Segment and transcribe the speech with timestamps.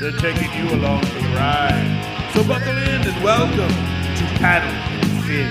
[0.00, 2.30] They're taking you along for the ride.
[2.32, 5.50] So buckle in and welcome to Paddle and Fin.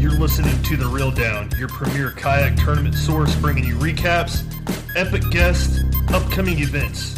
[0.00, 4.44] You're listening to The Reel Down, your premier kayak tournament source, bringing you recaps,
[4.94, 5.80] epic guests,
[6.14, 7.16] upcoming events.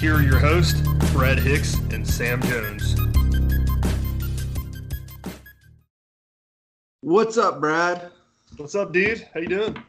[0.00, 0.80] Here are your hosts,
[1.12, 2.94] Brad Hicks and Sam Jones.
[7.00, 8.12] What's up, Brad?
[8.58, 9.26] What's up, dude?
[9.34, 9.82] How you doing?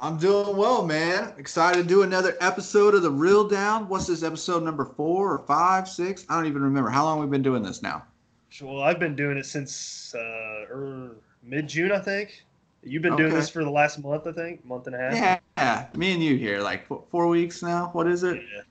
[0.00, 1.32] I'm doing well, man.
[1.38, 3.88] Excited to do another episode of The Reel Down.
[3.88, 6.26] What's this episode number four or five, six?
[6.28, 6.90] I don't even remember.
[6.90, 8.04] How long we've been doing this now?
[8.60, 12.44] Well, I've been doing it since uh, er, mid June, I think.
[12.82, 15.40] You've been doing this for the last month, I think, month and a half.
[15.56, 17.88] Yeah, me and you here, like four, four weeks now.
[17.94, 18.36] What is it?
[18.36, 18.62] Yeah.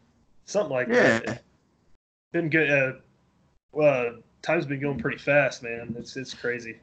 [0.47, 1.43] Something like Yeah, that.
[2.31, 2.71] Been good.
[2.71, 2.93] Uh,
[3.73, 5.93] well, time's been going pretty fast, man.
[5.99, 6.77] It's it's crazy.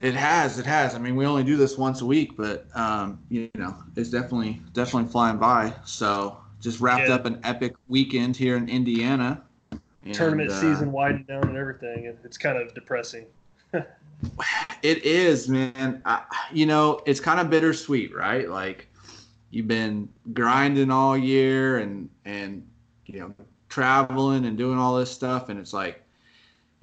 [0.00, 0.58] it has.
[0.58, 0.94] It has.
[0.94, 4.60] I mean, we only do this once a week, but um, you know, it's definitely
[4.72, 5.74] definitely flying by.
[5.84, 7.16] So just wrapped Yeah.
[7.16, 9.42] up an epic weekend here in Indiana.
[10.04, 12.06] And, Tournament uh, season winding down and everything.
[12.06, 13.26] and It's kind of depressing.
[14.82, 16.02] It is, man.
[16.04, 18.48] I, you know, it's kind of bittersweet, right?
[18.48, 18.88] Like
[19.50, 22.66] you've been grinding all year and and
[23.12, 23.34] you know
[23.68, 26.02] traveling and doing all this stuff, and it's like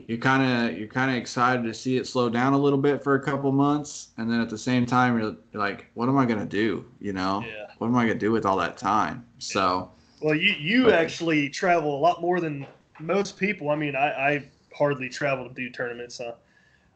[0.07, 3.03] you're kind of you're kind of excited to see it slow down a little bit
[3.03, 6.17] for a couple months, and then at the same time you're, you're like, what am
[6.17, 6.85] I gonna do?
[7.01, 7.67] You know, Yeah.
[7.79, 9.25] what am I gonna do with all that time?
[9.40, 9.91] So
[10.22, 12.66] Well, you you But- actually travel a lot more than
[13.00, 13.69] most people.
[13.69, 14.44] I mean, I, I
[14.78, 16.19] hardly travel to do tournaments.
[16.19, 16.34] Uh,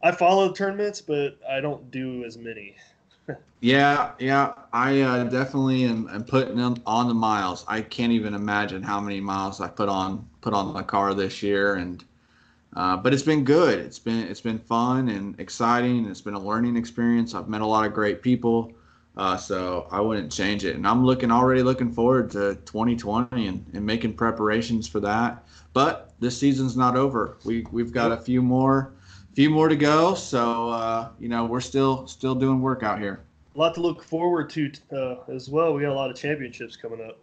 [0.02, 2.76] I follow tournaments, but I don't do as many.
[3.62, 7.64] Yeah, yeah, I uh, definitely am, am putting on, on the miles.
[7.68, 11.42] I can't even imagine how many miles I put on put on my car this
[11.42, 12.04] year, and
[12.76, 13.80] uh, but it's been good.
[13.80, 16.06] It's been it's been fun and exciting.
[16.08, 17.34] It's been a learning experience.
[17.34, 18.74] I've met a lot of great people,
[19.16, 20.76] uh, so I wouldn't change it.
[20.76, 25.46] And I'm looking already looking forward to 2020 and, and making preparations for that.
[25.72, 27.38] But this season's not over.
[27.46, 28.92] We we've got a few more
[29.34, 30.14] few more to go.
[30.16, 33.24] So uh, you know we're still still doing work out here.
[33.56, 35.74] A lot to look forward to uh, as well.
[35.74, 37.18] We got a lot of championships coming up.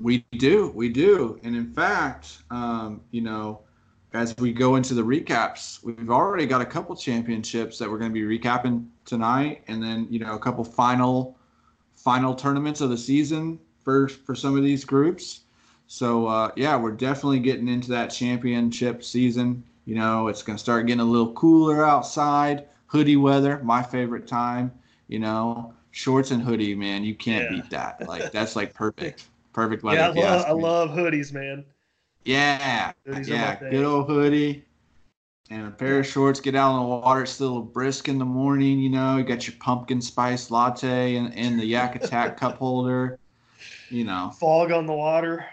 [0.00, 3.60] We do, we do, and in fact, um, you know,
[4.12, 8.12] as we go into the recaps, we've already got a couple championships that we're going
[8.12, 11.36] to be recapping tonight, and then you know a couple final
[11.96, 15.40] final tournaments of the season for for some of these groups.
[15.86, 19.64] So uh, yeah, we're definitely getting into that championship season.
[19.90, 22.68] You know, it's going to start getting a little cooler outside.
[22.86, 24.70] hoodie weather, my favorite time.
[25.08, 27.56] You know, shorts and hoodie, man, you can't Yeah.
[27.56, 28.00] beat that.
[28.06, 29.98] Like that's like perfect, perfect weather.
[29.98, 31.64] Yeah, I love, I love hoodies, man.
[32.24, 34.64] Yeah, Hoodies yeah, good old hoodie
[35.50, 36.38] and a pair of shorts.
[36.38, 37.22] Get out on the water.
[37.22, 38.78] It's still a little brisk in the morning.
[38.78, 43.18] You know, you got your pumpkin spice latte and, and the Yak Attack cup holder.
[43.90, 45.44] You know, Fog on the water.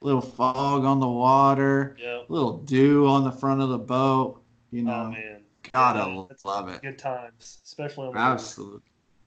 [0.00, 2.22] Little fog on the water, Yeah.
[2.28, 4.42] little dew on the front of the boat.
[4.70, 5.42] You know, Oh man.
[5.72, 6.82] gotta Yeah, love it.
[6.82, 8.16] Good times, especially on.
[8.16, 8.80] Absolutely.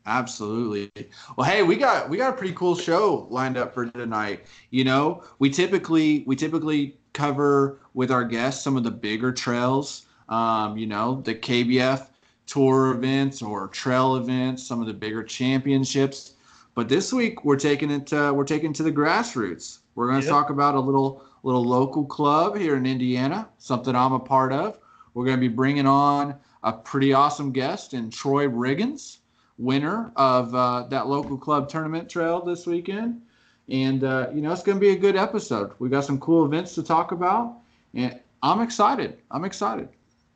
[0.06, 0.92] Absolutely.
[1.38, 4.46] Well, hey, we got we got a pretty cool show lined up for tonight.
[4.70, 10.06] You know, we typically we typically cover with our guests some of the bigger trails.
[10.30, 12.08] Um, you know, the KBF
[12.48, 16.34] tour events or trail events, some of the bigger championships.
[16.76, 19.80] But this week we're taking it uh, we're taking it to the grassroots.
[19.96, 20.32] We're going to Yep.
[20.32, 24.80] talk about a little little local club here in Indiana, something I'm a part of.
[25.14, 29.18] We're going to be bringing on a pretty awesome guest in Troy Riggins,
[29.58, 33.22] winner of uh, that local club tournament trail this weekend.
[33.70, 35.72] And, uh, you know, it's going to be a good episode.
[35.80, 37.58] We got some cool events to talk about.
[37.94, 39.18] And I'm excited.
[39.30, 39.90] I'm excited.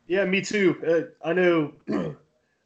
[0.08, 0.76] Yeah, me too.
[1.24, 1.74] Uh, I know.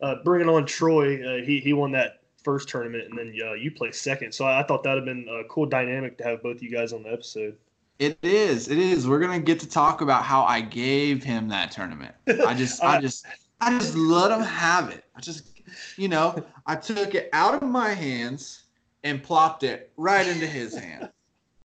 [0.02, 3.72] uh, bringing on Troy, uh, he he won that first tournament, and then uh, you
[3.72, 4.34] play second.
[4.34, 6.94] So I, I thought that'd have been a cool dynamic to have both you guys
[6.94, 7.58] on the episode.
[8.00, 8.68] It is.
[8.68, 9.08] It is.
[9.08, 12.16] We're gonna get to talk about how I gave him that tournament.
[12.28, 13.26] I just, I I- just,
[13.60, 15.04] I just let him have it.
[15.16, 15.62] I just,
[15.98, 18.64] you know, I took it out of my hands
[19.04, 21.10] and plopped it right into his hand.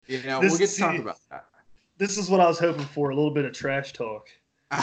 [0.05, 1.45] You know, This- we'll get to talk about that.
[1.97, 4.27] This is what I was hoping for—a little bit of trash talk.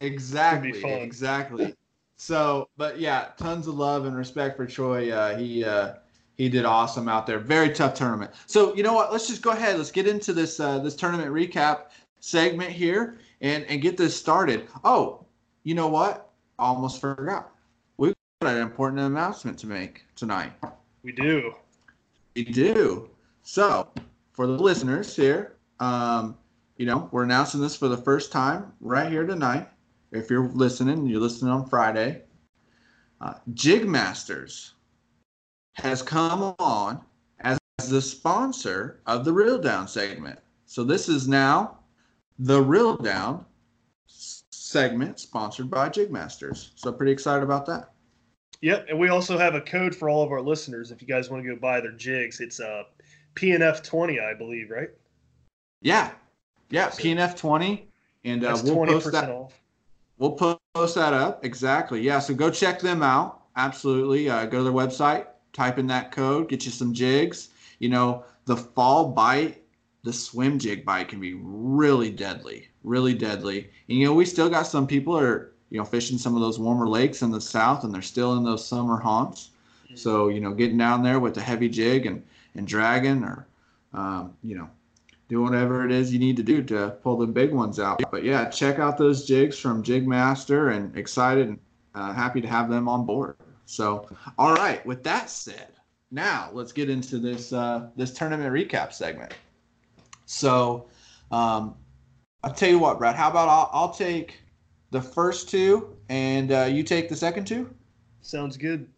[0.00, 0.84] exactly.
[0.84, 1.74] Exactly.
[2.16, 5.12] So, but yeah, tons of love and respect for Troy.
[5.12, 5.94] Uh, he uh,
[6.36, 7.38] he did awesome out there.
[7.38, 8.30] Very tough tournament.
[8.46, 9.12] So you know what?
[9.12, 9.76] Let's just go ahead.
[9.76, 11.90] Let's get into this uh, this tournament recap
[12.20, 14.68] segment here and and get this started.
[14.84, 15.24] Oh,
[15.64, 16.30] you know what?
[16.58, 17.50] Almost forgot.
[17.98, 20.52] We've got an important announcement to make tonight.
[21.02, 21.54] We do.
[22.34, 23.10] We do.
[23.42, 23.88] So,
[24.32, 26.36] for the listeners here, um,
[26.76, 29.68] you know, we're announcing this for the first time right here tonight.
[30.12, 32.22] If you're listening, you're listening on Friday.
[33.20, 34.74] Uh, Jig Masters
[35.74, 37.00] has come on
[37.40, 37.58] as
[37.88, 40.38] the sponsor of the Reel Down segment.
[40.66, 41.78] So this is now
[42.38, 43.44] the Reel Down
[44.06, 46.72] segment sponsored by Jig Masters.
[46.76, 47.92] So pretty excited about that.
[48.62, 50.90] Yep, and we also have a code for all of our listeners.
[50.90, 52.84] If you guys want to go buy their jigs, it's uh,
[53.34, 54.88] PNF twenty, I believe, right?
[55.82, 56.12] Yeah,
[56.70, 57.88] yeah, So- PNF twenty,
[58.24, 59.30] and uh, we'll post that.
[59.30, 59.52] off.
[60.18, 61.44] We'll post that up.
[61.44, 62.00] Exactly.
[62.00, 62.18] Yeah.
[62.18, 63.42] So go check them out.
[63.56, 64.28] Absolutely.
[64.28, 67.50] Uh, go to their website, type in that code, get you some jigs.
[67.78, 69.62] You know, the fall bite,
[70.04, 73.70] the swim jig bite can be really deadly, really deadly.
[73.88, 76.40] And, you know, we still got some people that are, you know, fishing some of
[76.40, 79.50] those warmer lakes in the south and they're still in those summer haunts.
[79.94, 82.22] So, you know, getting down there with the heavy jig and,
[82.54, 83.46] and dragging or,
[83.94, 84.68] um, you know,
[85.28, 88.00] do whatever it is you need to do to pull the big ones out.
[88.10, 91.58] But yeah, check out those jigs from Jig Master and excited and
[91.94, 93.36] uh, happy to have them on board.
[93.64, 94.08] So,
[94.38, 95.72] all right, with that said,
[96.10, 99.34] now let's get into this uh, this tournament recap segment.
[100.26, 100.88] So,
[101.32, 101.74] um,
[102.44, 103.16] I'll tell you what, Brad.
[103.16, 104.40] How about I'll, I'll take
[104.92, 107.68] the first two and uh, you take the second two?
[108.20, 108.88] Sounds good.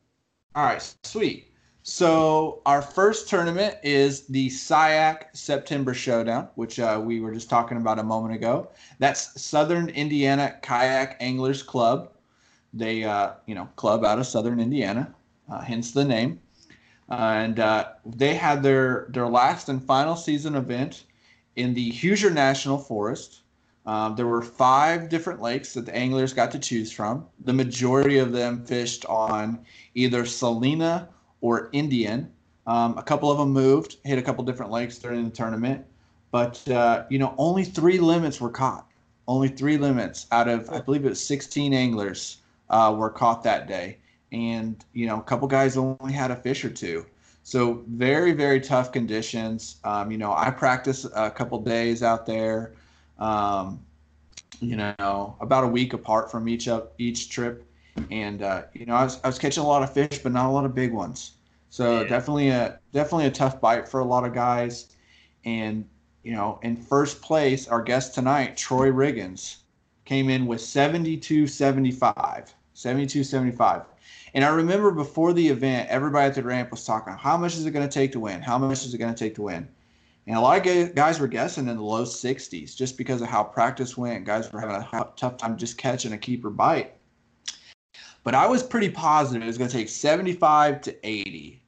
[0.54, 1.47] All right, sweet.
[1.88, 7.78] So our first tournament is the SI-YAK September Showdown, which uh, we were just talking
[7.78, 8.68] about a moment ago.
[8.98, 12.10] That's Southern Indiana Kayak Anglers Club.
[12.74, 15.14] They, uh, you know, club out of Southern Indiana,
[15.50, 16.40] uh, hence the name.
[17.08, 21.04] and uh, they had their their last and final season event
[21.56, 23.40] in the Hoosier National Forest.
[23.86, 27.24] Um, there were five different lakes that the anglers got to choose from.
[27.46, 29.64] The majority of them fished on
[29.94, 31.08] either Celina
[31.40, 32.30] or Indian.
[32.66, 35.84] Um, a couple of them moved, hit a couple different lakes during the tournament,
[36.30, 38.86] but uh, you know only three limits were caught.
[39.26, 42.38] Only three limits out of I believe it was 16 anglers
[42.70, 43.98] uh, were caught that day,
[44.32, 47.06] and you know a couple guys only had a fish or two.
[47.42, 49.76] So very very tough conditions.
[49.84, 52.74] Um, you know I practiced a couple days out there.
[53.18, 53.80] Um,
[54.60, 57.64] you know about a week apart from each of each trip
[58.10, 60.46] and uh, you know I was, I was catching a lot of fish but not
[60.46, 61.32] a lot of big ones.
[61.70, 62.08] So Yeah.
[62.08, 64.94] definitely a definitely a tough bite for a lot of guys.
[65.44, 65.84] And
[66.22, 69.58] you know in first place our guest tonight troy riggins
[70.04, 73.82] came in with 72 75 72 75
[74.34, 77.64] and i remember before the event everybody at the ramp was talking how much is
[77.66, 78.42] it going to take to win?
[78.42, 79.68] How much is it going to take to win?
[80.26, 83.42] And a lot of guys were guessing in the low 60s just because of how
[83.42, 84.26] practice went.
[84.26, 86.97] Guys were having a tough time just catching a keeper bite
[88.28, 91.62] but I was pretty positive it was going to take 75 to 80.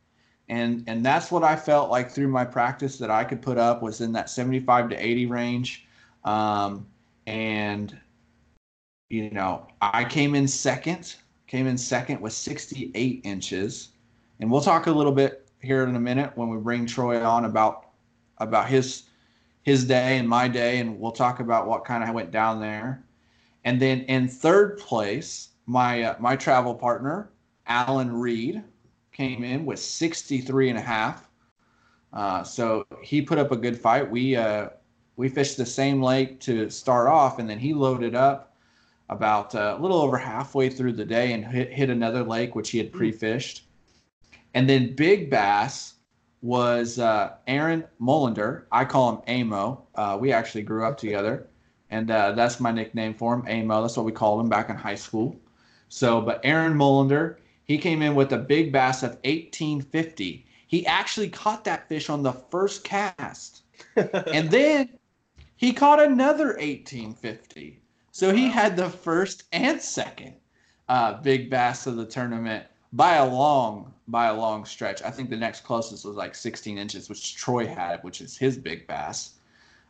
[0.50, 3.80] And, and that's what I felt like through my practice that I could put up
[3.80, 5.86] was in that 75 to 80 range.
[6.22, 6.86] Um,
[7.26, 7.98] and,
[9.08, 11.14] you know, I came in second,
[11.46, 13.88] came in second with 68 inches.
[14.38, 17.46] And we'll talk a little bit here in a minute when we bring Troy on
[17.46, 17.86] about
[18.36, 19.04] about his
[19.62, 23.02] his day and my day, and we'll talk about what kind of went down there.
[23.64, 27.30] And then in third place, my uh, my travel partner
[27.68, 28.64] Alan Reed
[29.12, 31.28] came in with 63 and a half.
[32.12, 34.10] Uh, so he put up a good fight.
[34.10, 34.70] We uh,
[35.16, 38.56] we fished the same lake to start off, and then he loaded up
[39.10, 42.70] about uh, a little over halfway through the day and hit, hit another lake which
[42.70, 43.64] he had pre-fished.
[44.54, 45.94] And then Big Bass
[46.42, 48.64] was uh, Aaron Mullender.
[48.72, 49.86] I call him Amo.
[49.94, 51.48] Uh, we actually grew up together,
[51.90, 53.82] and uh, that's my nickname for him, Amo.
[53.82, 55.36] That's what we called him back in high school.
[55.90, 60.46] So, but Aaron Mullender, he came in with a big bass of 1850.
[60.68, 63.62] He actually caught that fish on the first cast,
[63.96, 64.88] and then
[65.56, 67.82] he caught another 1850.
[68.12, 70.34] So he had the first and second
[70.88, 75.02] uh, big bass of the tournament by a long by a long stretch.
[75.02, 78.56] I think the next closest was like 16 inches, which Troy had, which is his
[78.56, 79.34] big bass.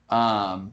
[0.09, 0.73] Um,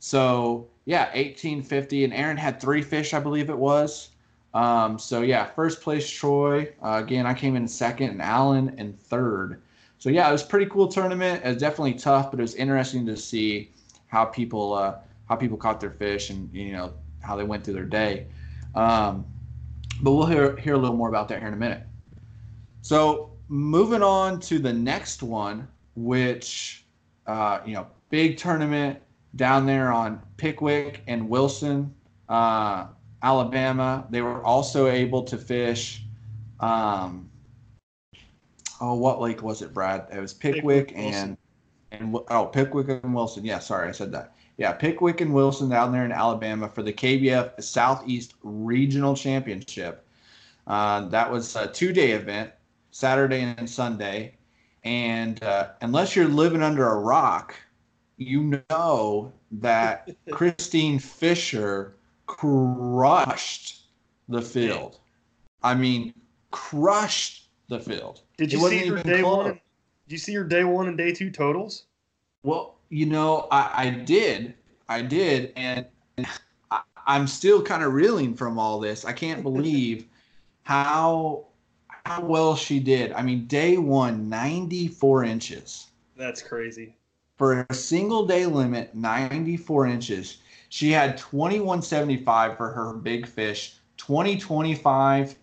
[0.00, 4.10] so yeah, 1850, and Aaron had three fish, I believe it was.
[4.56, 6.72] Um, so yeah, first place Troy.
[6.82, 9.60] Uh, again, I came in second, and Allen in third.
[9.98, 11.42] So yeah, it was pretty cool tournament.
[11.44, 13.70] It was definitely tough, but it was interesting to see
[14.06, 14.96] how people uh,
[15.28, 18.28] how people caught their fish and you know how they went through their day.
[18.74, 19.26] Um,
[20.00, 21.82] but we'll hear, hear a little more about that here in a minute.
[22.80, 26.84] So moving on to the next one, which,
[27.26, 29.00] uh, you know, big tournament
[29.34, 31.94] down there on Pickwick and Wilson,
[32.28, 32.86] uh,
[33.22, 34.06] Alabama.
[34.10, 36.02] They were also able to fish.
[36.60, 37.30] Um,
[38.80, 40.06] oh, what lake was it, Brad?
[40.12, 41.36] It was Pickwick, Pickwick, and
[41.92, 43.44] and oh, Pickwick and Wilson.
[43.44, 44.34] Yeah, sorry, I said that.
[44.58, 50.06] Yeah, Pickwick and Wilson down there in Alabama for the KBF Southeast Regional Championship.
[50.66, 52.50] Uh, that was a two-day event,
[52.90, 54.34] Saturday and Sunday.
[54.82, 57.54] And uh, unless you're living under a rock,
[58.16, 61.95] you know that Kristine Fischer
[62.26, 63.86] crushed
[64.28, 64.98] the field.
[65.62, 66.14] I mean,
[66.50, 68.22] crushed the field.
[68.36, 69.36] Did you see her even day close.
[69.36, 69.60] one?
[70.08, 71.84] Did you see her day one and day two totals?
[72.42, 74.54] Well, you know, I, I did.
[74.88, 75.52] I did.
[75.56, 75.86] And
[76.70, 79.04] I, I'm still kind of reeling from all this.
[79.04, 80.06] I can't believe
[80.62, 81.46] how
[82.04, 83.12] how well she did.
[83.12, 85.88] I mean, day one, 94 inches.
[86.16, 86.96] That's crazy.
[87.36, 90.38] For a single day limit, 94 inches.
[90.70, 95.36] She had 2175 for her big fish, 2025,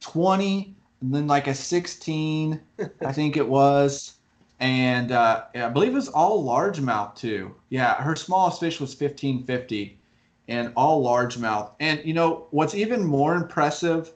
[0.00, 2.60] 20, and then like a 16,
[3.04, 4.14] I think it was.
[4.60, 7.54] And uh, I believe it was all largemouth too.
[7.70, 9.98] Yeah, her smallest fish was 1550
[10.48, 11.72] and all largemouth.
[11.80, 14.12] And you know, what's even more impressive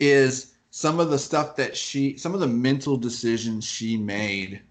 [0.00, 4.62] is some of the stuff that she, some of the mental decisions she made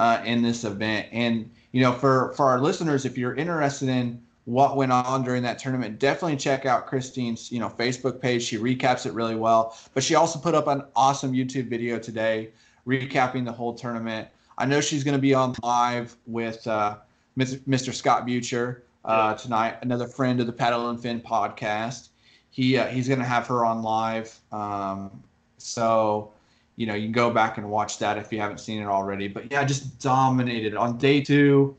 [0.00, 1.06] uh, in this event.
[1.12, 5.42] And you know, for for our listeners, if you're interested in what went on during
[5.42, 8.42] that tournament, definitely check out Kristine's you know Facebook page.
[8.42, 9.76] She recaps it really well.
[9.92, 12.48] But she also put up an awesome YouTube video today
[12.86, 14.26] recapping the whole tournament.
[14.56, 16.96] I know she's going to be on live with uh,
[17.38, 17.92] Mr.
[17.92, 22.08] Scott Butcher uh, tonight, another friend of the Paddle and Fin podcast.
[22.48, 24.34] He uh, he's going to have her on live.
[24.50, 25.22] Um,
[25.58, 26.32] so
[26.80, 29.28] you know you can go back and watch that if you haven't seen it already.
[29.28, 31.76] But yeah, just dominated on day two.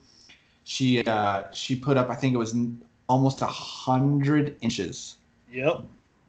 [0.63, 2.55] She uh, she put up I think it was
[3.09, 5.15] almost a hundred inches.
[5.51, 5.85] Yep.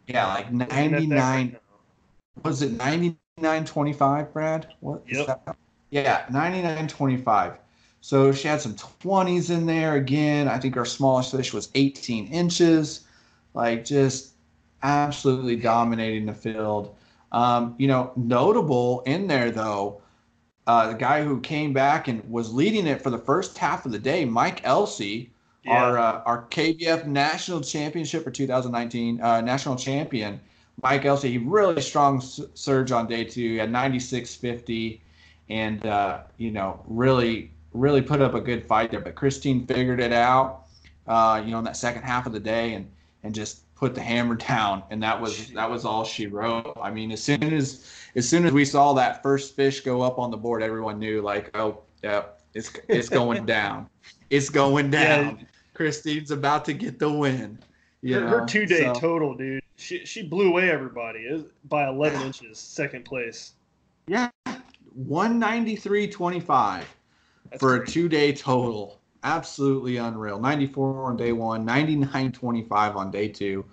[0.09, 1.57] Yeah, like Looking at that ninety nine
[2.43, 5.27] was it 99.25 brad what is Yep.
[5.45, 5.57] that?
[5.91, 7.57] yeah 99.25
[8.01, 12.27] so she had some 20s in there again i think our smallest fish was 18
[12.29, 13.07] inches
[13.55, 14.33] like just
[14.83, 16.97] absolutely dominating the field
[17.33, 20.01] um, you know notable in there though
[20.67, 23.93] uh, the guy who came back and was leading it for the first half of
[23.93, 25.31] the day mike elsey
[25.67, 25.99] our Yeah.
[25.99, 30.41] uh, our KBF national championship for 2019 uh, national champion
[30.83, 31.31] Mike Elsey.
[31.31, 33.43] He really strong surge on day two.
[33.51, 35.03] He had 96.50,
[35.49, 39.01] and uh, you know really really put up a good fight there.
[39.01, 40.65] But Kristine figured it out,
[41.07, 42.91] uh, you know, in that second half of the day, and
[43.23, 44.85] and just put the hammer down.
[44.91, 46.79] And that was that was all she wrote.
[46.81, 47.85] I mean, as soon as
[48.15, 51.21] as soon as we saw that first fish go up on the board, everyone knew
[51.21, 52.23] like, oh, yeah,
[52.55, 53.89] it's it's going down.
[54.31, 55.23] It's going Yeah.
[55.23, 55.47] down.
[55.75, 57.59] Kristine's about to get the win.
[58.03, 59.61] You her, her two day so- total, dude.
[59.77, 63.55] She she blew away everybody uh, by 11 inches, second place.
[64.07, 64.31] Yeah,
[65.09, 66.85] 193.25
[67.51, 69.01] That's for a two day total.
[69.25, 70.39] Absolutely unreal.
[70.39, 73.65] 94 on day one, 99.25 on day two.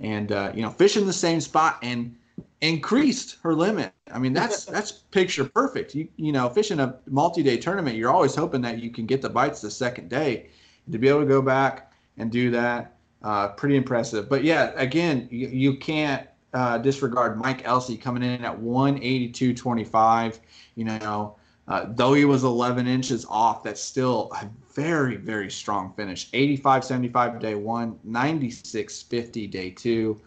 [0.00, 2.16] And, uh, you know, fishing the same spot and
[2.60, 3.92] increased her limit.
[4.12, 5.94] I mean, that's that's picture perfect.
[5.94, 9.30] You you know, fishing a multi-day tournament, you're always hoping that you can get the
[9.30, 10.48] bites the second day.
[10.90, 14.28] To be able to go back and do that, uh, pretty impressive.
[14.28, 20.40] But yeah, again, you, you can't uh, disregard Mike Elsey coming in at 182.25.
[20.74, 21.36] You know,
[21.66, 26.28] uh, though he was 11 inches off, that's still a very, very strong finish.
[26.32, 30.20] 85 75 day one, 96 50 day two.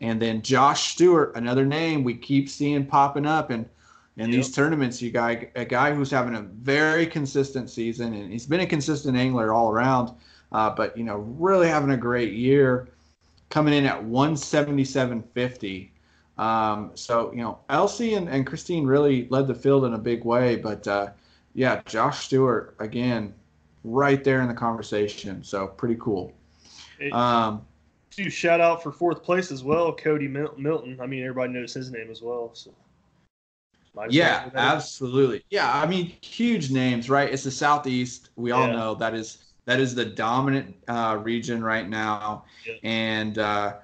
[0.00, 3.68] And then Josh Stewart, another name we keep seeing popping up in,
[4.16, 5.00] in these tournaments.
[5.00, 9.16] You got a guy who's having a very consistent season, and he's been a consistent
[9.16, 10.12] angler all around.
[10.52, 12.88] Uh, but you know, really having a great year,
[13.50, 15.90] coming in at 177.50.
[16.40, 20.24] Um, so you know, Elsey and, and Kristine really led the field in a big
[20.24, 20.56] way.
[20.56, 21.08] But uh,
[21.54, 23.34] yeah, Josh Stewart again,
[23.84, 25.44] right there in the conversation.
[25.44, 26.32] So pretty cool.
[27.12, 27.62] Um,
[28.10, 30.98] do shout out for fourth place as well, Cody Milton.
[31.00, 32.50] I mean, everybody knows his name as well.
[32.54, 32.72] So.
[34.08, 35.44] Yeah, absolutely.
[35.50, 37.30] Yeah, I mean, huge names, right?
[37.30, 38.30] It's the southeast.
[38.36, 42.74] We all know that is that is the dominant uh, region right now, Yeah.
[42.82, 43.76] and uh,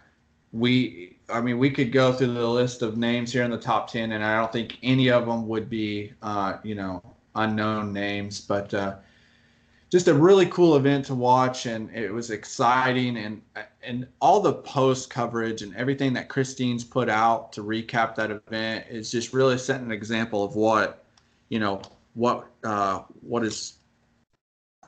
[0.52, 1.15] we.
[1.28, 4.12] I mean, we could go through the list of names here in the top ten,
[4.12, 7.02] and I don't think any of them would be, uh, you know,
[7.34, 8.40] unknown names.
[8.40, 8.96] But uh,
[9.90, 13.42] just a really cool event to watch, and it was exciting, and
[13.82, 18.86] and all the post coverage and everything that Kristine's put out to recap that event
[18.88, 21.04] is just really setting an example of what,
[21.48, 21.82] you know,
[22.14, 23.78] what uh, what is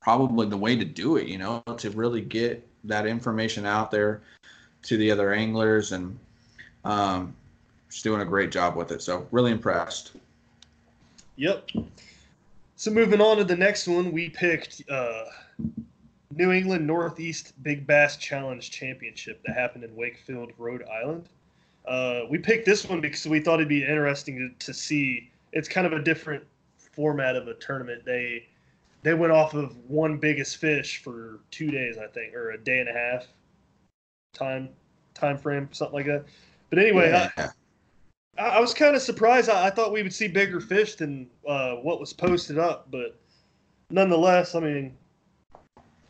[0.00, 1.26] probably the way to do it.
[1.26, 4.22] You know, to really get that information out there
[4.82, 6.16] to the other anglers, and
[6.88, 7.36] um,
[7.90, 9.02] she's doing a great job with it.
[9.02, 10.12] So really impressed.
[11.36, 11.70] Yep.
[12.76, 15.24] So moving on to the next one, we picked uh,
[16.34, 21.28] New England Northeast Big Bass Challenge Championship that happened in Wakefield, Rhode Island.
[21.86, 25.30] Uh, we picked this one because we thought it'd be interesting to, to see.
[25.52, 26.44] It's kind of a different
[26.78, 28.04] format of a tournament.
[28.04, 28.46] They
[29.02, 32.80] they went off of one biggest fish for two days, I think, or a day
[32.80, 33.26] and a half
[34.32, 34.70] time
[35.14, 36.24] time frame, something like that.
[36.70, 37.50] But anyway, I, Yeah.
[38.38, 39.48] I I was kind of surprised.
[39.50, 43.18] I, I thought we would see bigger fish than uh, what was posted up, but
[43.90, 44.96] nonetheless, I mean,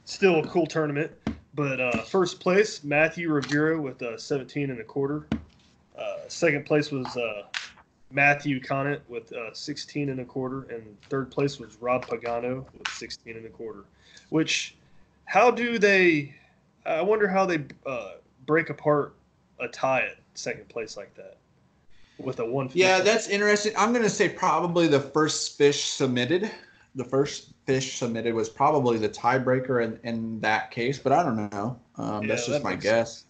[0.05, 1.13] still a cool tournament.
[1.55, 5.27] But uh, first place, Matthew Rivera with uh, 17 and a quarter.
[5.99, 7.43] Uh, second place was uh,
[8.13, 12.91] Matthew Conant with uh, 16 and a quarter, and third place was Rob Pagano with
[12.91, 13.85] 16 and a quarter.
[14.29, 14.77] Which,
[15.25, 16.35] how do they?
[16.87, 18.13] I wonder how they uh,
[18.47, 19.15] break apart
[19.61, 21.39] a tie at second place like that
[22.19, 22.71] with a one.
[22.73, 23.73] Yeah, that's interesting.
[23.77, 26.51] I'm going to say probably the first fish submitted.
[26.95, 31.53] The first fish submitted was probably the tiebreaker in, in that case, but I don't
[31.53, 31.79] know.
[31.97, 33.25] Um, Yeah, that's just that my makes guess.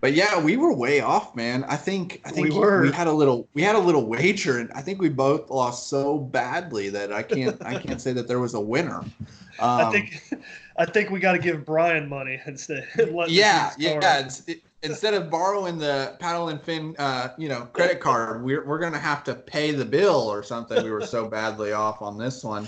[0.00, 1.64] But yeah, we were way off, man.
[1.64, 2.92] I think I think We were.
[2.92, 6.18] had a little we had a little wager, and I think we both lost so
[6.18, 8.98] badly that I can't I can't say that there was a winner.
[8.98, 9.10] Um,
[9.58, 10.22] I think
[10.76, 12.86] I think we got to give Brian money instead.
[13.12, 14.20] let yeah, yeah.
[14.20, 18.64] It's, it, instead of borrowing the paddle and fin, uh, you know, credit card, we're
[18.64, 20.82] we're gonna have to pay the bill or something.
[20.82, 22.66] We were so badly off on this one.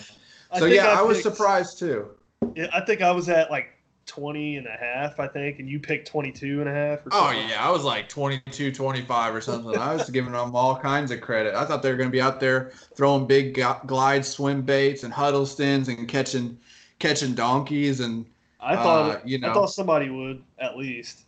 [0.50, 2.08] I So think yeah, I, was picked- surprised too.
[2.54, 3.70] Yeah, I think I was at like
[4.06, 7.00] 20 and a half, I think, and you picked 22 and a half.
[7.06, 9.76] Or Oh yeah, I was like 22, 25 or something.
[9.76, 11.54] I was giving them all kinds of credit.
[11.54, 15.12] I thought they were going to be out there throwing big glide swim baits and
[15.12, 16.58] huddlestons and catching
[16.98, 18.24] catching donkeys and
[18.60, 21.24] I thought uh, you I thought somebody would at least.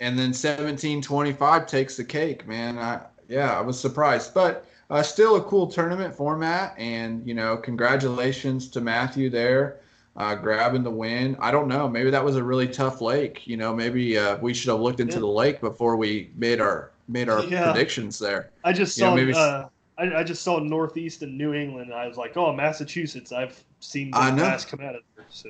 [0.00, 2.78] And then 1725 takes the cake, man.
[2.78, 6.74] I, yeah, I was surprised, but uh, still a cool tournament format.
[6.78, 9.80] And you know, congratulations to Matthew there,
[10.16, 11.36] uh, grabbing the win.
[11.40, 13.46] I don't know, maybe that was a really tough lake.
[13.46, 15.20] You know, maybe uh, we should have looked into Yeah.
[15.20, 17.62] the lake before we made our made our Yeah.
[17.62, 18.50] predictions there.
[18.64, 21.90] I just Yeah, saw maybe uh, I, I just saw Northeast and New England.
[21.90, 23.32] And I was like, oh, Massachusetts.
[23.32, 24.36] I've seen the know.
[24.36, 25.26] bass come out of there.
[25.28, 25.48] So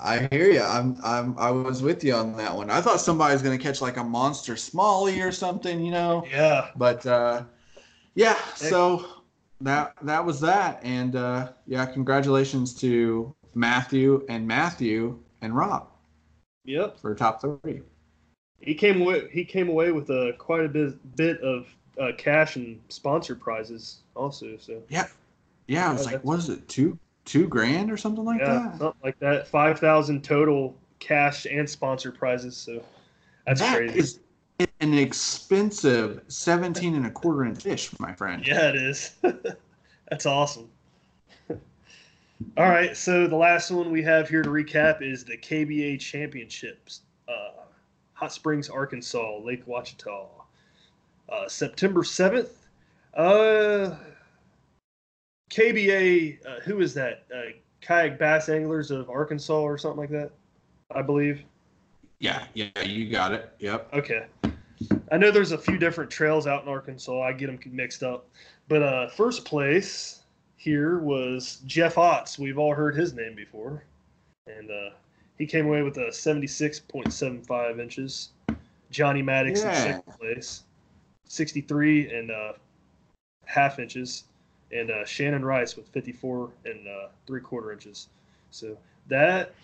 [0.00, 0.62] I hear you.
[0.62, 2.70] I'm I'm I was with you on that one.
[2.70, 6.24] I thought somebody was gonna catch like a monster smallie or something, you know.
[6.30, 7.44] yeah, but uh,
[8.14, 9.06] yeah, so
[9.60, 15.88] that that was that, and uh, yeah, congratulations to Matthew and Matthew and Rob
[16.66, 16.98] yep.
[17.00, 17.82] for top three.
[18.60, 19.28] He came away.
[19.30, 21.66] He came away with uh, quite a bit bit of
[22.00, 24.56] uh, cash and sponsor prizes also.
[24.58, 25.06] So Yeah,
[25.68, 28.46] yeah, I was Yeah, like what is it two two grand or something like yeah,
[28.70, 28.78] that?
[28.78, 29.46] something like that.
[29.48, 32.56] Five thousand total cash and sponsor prizes.
[32.56, 32.82] So
[33.46, 33.98] that's That crazy.
[33.98, 34.20] is-
[34.80, 38.46] an expensive 17 and a quarter inch fish, my friend.
[38.46, 39.14] Yeah, it is.
[40.08, 40.70] That's awesome.
[41.50, 47.02] All right, so the last one we have here to recap is the KBA Championships,
[47.28, 47.64] uh,
[48.14, 50.26] Hot Springs, Arkansas, Lake Ouachita,
[51.28, 52.66] uh, September seventh.
[53.12, 53.96] Uh,
[55.50, 57.24] KBA, uh, who is that?
[57.34, 60.32] Uh, Kayak Bass Anglers of Arkansas or something like that,
[60.94, 61.42] I believe.
[62.18, 63.52] Yeah, yeah, you got it.
[63.60, 63.92] Yep.
[63.94, 64.26] Okay.
[65.12, 67.20] I know there's a few different trails out in Arkansas.
[67.22, 68.28] I get them mixed up.
[68.68, 70.22] But uh, first place
[70.56, 72.38] here was Jeff Otts.
[72.38, 73.84] We've all heard his name before.
[74.48, 74.90] And uh,
[75.38, 78.30] he came away with a 76.75 inches.
[78.90, 79.68] Johnny Maddox Yeah.
[79.70, 80.62] in second place,
[81.26, 82.52] 63 and uh,
[83.44, 84.24] half inches.
[84.72, 88.08] And uh, Shannon Rice with 54 and uh, three quarter inches.
[88.50, 88.76] So
[89.08, 89.54] that.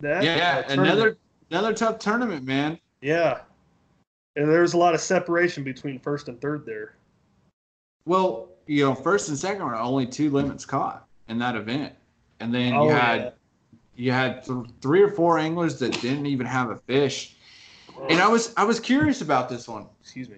[0.00, 1.16] that Yeah, uh, another
[1.50, 2.78] another tough tournament, man.
[3.00, 3.40] yeah.
[4.36, 6.94] And there was a lot of separation between first and third there.
[8.06, 11.94] Well, you know, first and second were only two limits caught in that event,
[12.38, 13.30] and then Oh, you had yeah.
[13.96, 17.36] you had th- three or four anglers that didn't even have a fish.
[18.08, 19.86] And I was I was curious about this one.
[20.00, 20.36] Excuse me.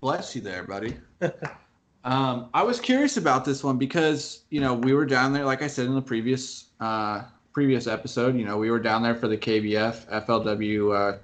[0.00, 0.96] Bless you there, buddy.
[2.08, 5.60] um, I was curious about this one because you know we were down there, like
[5.60, 8.34] I said in the previous uh, previous episode.
[8.34, 11.18] You know we were down there for the KBF FLW, uh,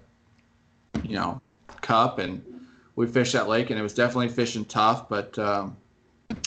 [1.03, 1.40] you know,
[1.81, 2.44] Cup, and
[2.97, 5.75] we fished that lake, and it was definitely fishing tough, but um,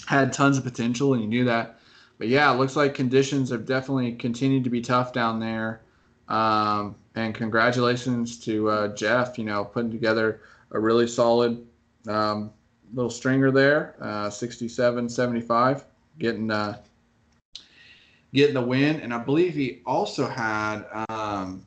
[0.06, 1.80] had tons of potential, and you knew that.
[2.19, 5.82] But yeah, it looks like conditions have definitely continued to be tough down there.
[6.28, 11.65] Um, and congratulations to uh, Jeff, you know, putting together a really solid
[12.08, 12.52] um,
[12.93, 15.86] little stringer there, uh, 67, 75,
[16.19, 16.78] getting uh,
[18.34, 19.02] getting the win.
[19.02, 21.65] And I believe he also had um,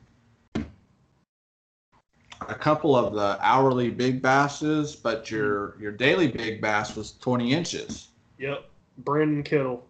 [0.54, 7.52] a couple of the hourly big basses, but your your daily big bass was 20
[7.52, 8.08] inches.
[8.38, 8.64] Yep.
[8.98, 9.86] Brandon Kittle.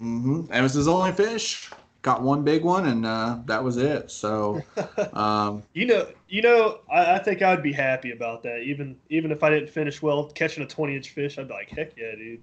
[0.00, 0.50] Mm-hmm.
[0.50, 1.70] And it was his only fish.
[2.02, 4.10] Got one big one, and uh, that was it.
[4.10, 4.66] So,
[5.12, 8.62] um, You know, you know, I, I think I'd be happy about that.
[8.62, 11.70] Even even if I didn't finish well catching a twenty inch fish, I'd be like,
[11.70, 12.42] heck yeah, dude.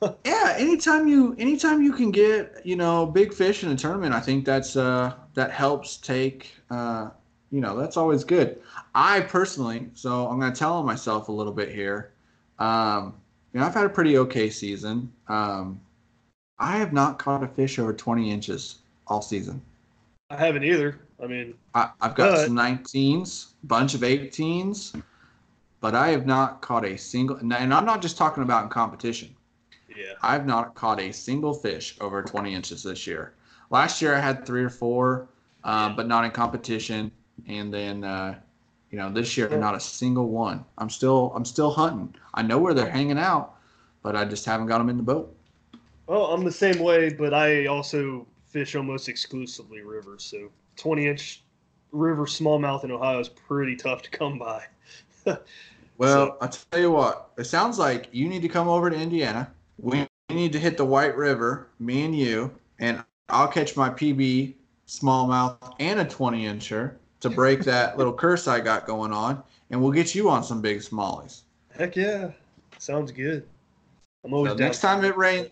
[0.24, 4.20] yeah, anytime you anytime you can get you know big fish in a tournament, I
[4.20, 7.10] think that's uh, that helps take uh,
[7.50, 8.60] you know that's always good.
[8.94, 12.12] I personally, so I'm going to tell on myself a little bit here.
[12.58, 13.14] Um,
[13.52, 15.12] you know, I've had a pretty okay season.
[15.28, 15.80] Um,
[16.58, 19.62] I have not caught a fish over 20 inches all season.
[20.30, 20.98] I haven't either.
[21.22, 25.00] I mean, I, I've got But- some 19s, bunch of 18s,
[25.80, 27.36] but I have not caught a single.
[27.36, 29.34] And and I'm not just talking about in competition.
[29.96, 30.12] yeah.
[30.22, 33.34] I've not caught a single fish over 20 inches this year.
[33.70, 35.28] Last year I had three or four,
[35.64, 37.10] um, but not in competition.
[37.46, 38.34] And then, uh,
[38.90, 40.64] you know, this year not a single one.
[40.78, 42.14] I'm still I'm still hunting.
[42.34, 43.54] I know where they're hanging out,
[44.02, 45.34] but I just haven't got them in the boat.
[46.08, 50.24] Well, I'm the same way, but I also fish almost exclusively rivers.
[50.24, 51.42] So 20 inch
[51.92, 54.64] river smallmouth in Ohio is pretty tough to come by.
[55.98, 57.30] Well, I'll tell you what.
[57.38, 59.50] It sounds like you need to come over to Indiana.
[59.78, 64.54] We need to hit the White River, me and you, and I'll catch my PB
[64.86, 69.82] smallmouth and a 20 incher to break that little curse I got going on, and
[69.82, 71.42] we'll get you on some big smallies.
[71.76, 72.30] Heck yeah.
[72.78, 73.44] Sounds good.
[74.24, 75.50] I'm always So next time it rain,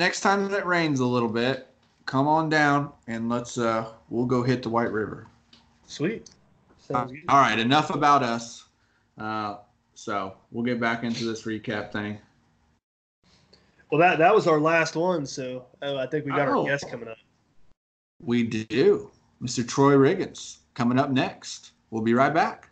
[0.00, 1.68] next time it rains a little bit,
[2.06, 5.28] come on down and let's uh we'll go hit the White River.
[5.86, 6.30] Sweet.
[6.78, 7.22] Sounds good.
[7.28, 8.64] All right, enough about us.
[9.18, 9.58] Uh,
[9.94, 12.18] so we'll get back into this recap thing.
[13.92, 16.62] Well, that that was our last one, so uh, I think we got Oh.
[16.62, 17.18] our guest coming up.
[18.22, 19.10] We do.
[19.42, 19.66] Mr.
[19.66, 21.72] Troy Riggins coming up next.
[21.90, 22.68] We'll be right back.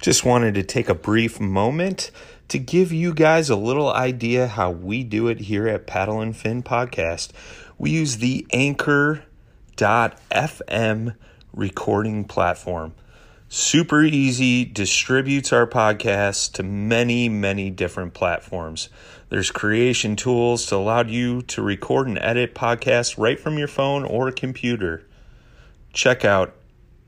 [0.00, 2.10] Just wanted to take a brief moment
[2.52, 6.36] to give you guys a little idea how we do it here at Paddle and
[6.36, 7.30] Fin Podcast.
[7.78, 9.24] We use the Anchor.fm
[11.54, 12.92] recording platform.
[13.48, 18.90] Super easy, distributes our podcast to many, many different platforms.
[19.30, 24.04] There's creation tools to allow you to record and edit podcasts right from your phone
[24.04, 25.06] or computer.
[25.94, 26.54] Check out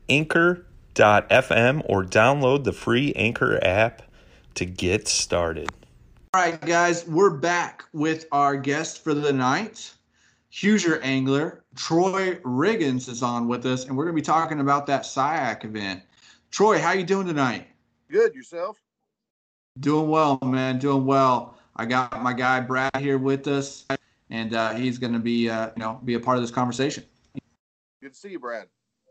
[0.09, 4.01] anchor.fm or download the free Anchor app
[4.55, 5.69] to get started.
[6.33, 9.93] All right, guys, we're back with our guest for the night.
[10.61, 14.85] Hoosier angler Troy Riggins is on with us, and we're going to be talking about
[14.87, 16.03] that SI-YAK event.
[16.51, 17.67] Troy, how you doing tonight?
[18.09, 18.77] Good yourself.
[19.79, 20.79] Doing well, man.
[20.79, 21.57] Doing well.
[21.75, 23.85] I got my guy Brad here with us,
[24.29, 27.03] and uh, he's going to be, uh, you know, be a part of this conversation.
[28.01, 28.67] Good to see you, Brad.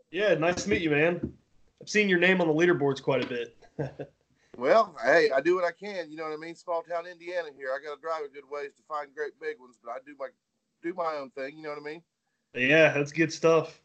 [0.09, 1.33] Yeah, nice to meet you, man.
[1.81, 3.55] I've seen your name on the leaderboards quite a bit.
[4.57, 6.09] Well, hey, I do what I can.
[6.09, 6.55] You know what I mean?
[6.55, 7.69] Small town Indiana here.
[7.69, 10.15] I got to drive a good ways to find great big ones, but I do
[10.17, 10.27] my
[10.81, 11.57] do my own thing.
[11.57, 12.01] You know what I mean?
[12.53, 13.81] Yeah, that's good stuff.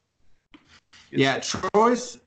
[1.10, 1.70] Good yeah, stuff.
[1.72, 2.18] Troy's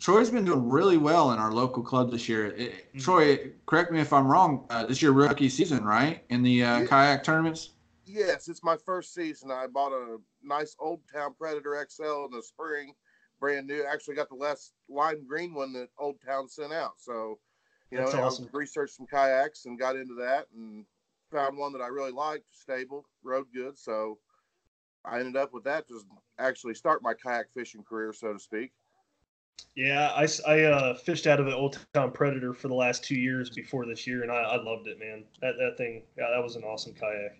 [0.00, 2.46] Troy's been doing really well in our local club this year.
[2.48, 3.02] It- Mhm.
[3.02, 4.66] Troy, correct me if I'm wrong.
[4.68, 6.24] Uh, this is your rookie season, right?
[6.28, 6.86] In the uh, Yeah.
[6.86, 7.70] kayak tournaments.
[8.04, 9.50] Yes, it's my first season.
[9.50, 12.94] I bought a nice Old Town Predator XL in the spring,
[13.40, 13.84] brand new.
[13.84, 17.00] Actually, got the last lime green one that Old Town sent out.
[17.00, 17.38] So,
[17.90, 18.48] you That's know, awesome.
[18.52, 20.84] I researched some kayaks and got into that and
[21.30, 23.78] found one that I really liked, stable, rode good.
[23.78, 24.18] So,
[25.04, 26.00] I ended up with that to
[26.38, 28.72] actually start my kayak fishing career, so to speak.
[29.74, 30.10] Yeah,
[30.46, 33.84] I uh, fished out of an Old Town Predator for the last two years before
[33.86, 35.24] this year, and I, I loved it, man.
[35.42, 37.38] That that thing, yeah, that was an awesome kayak.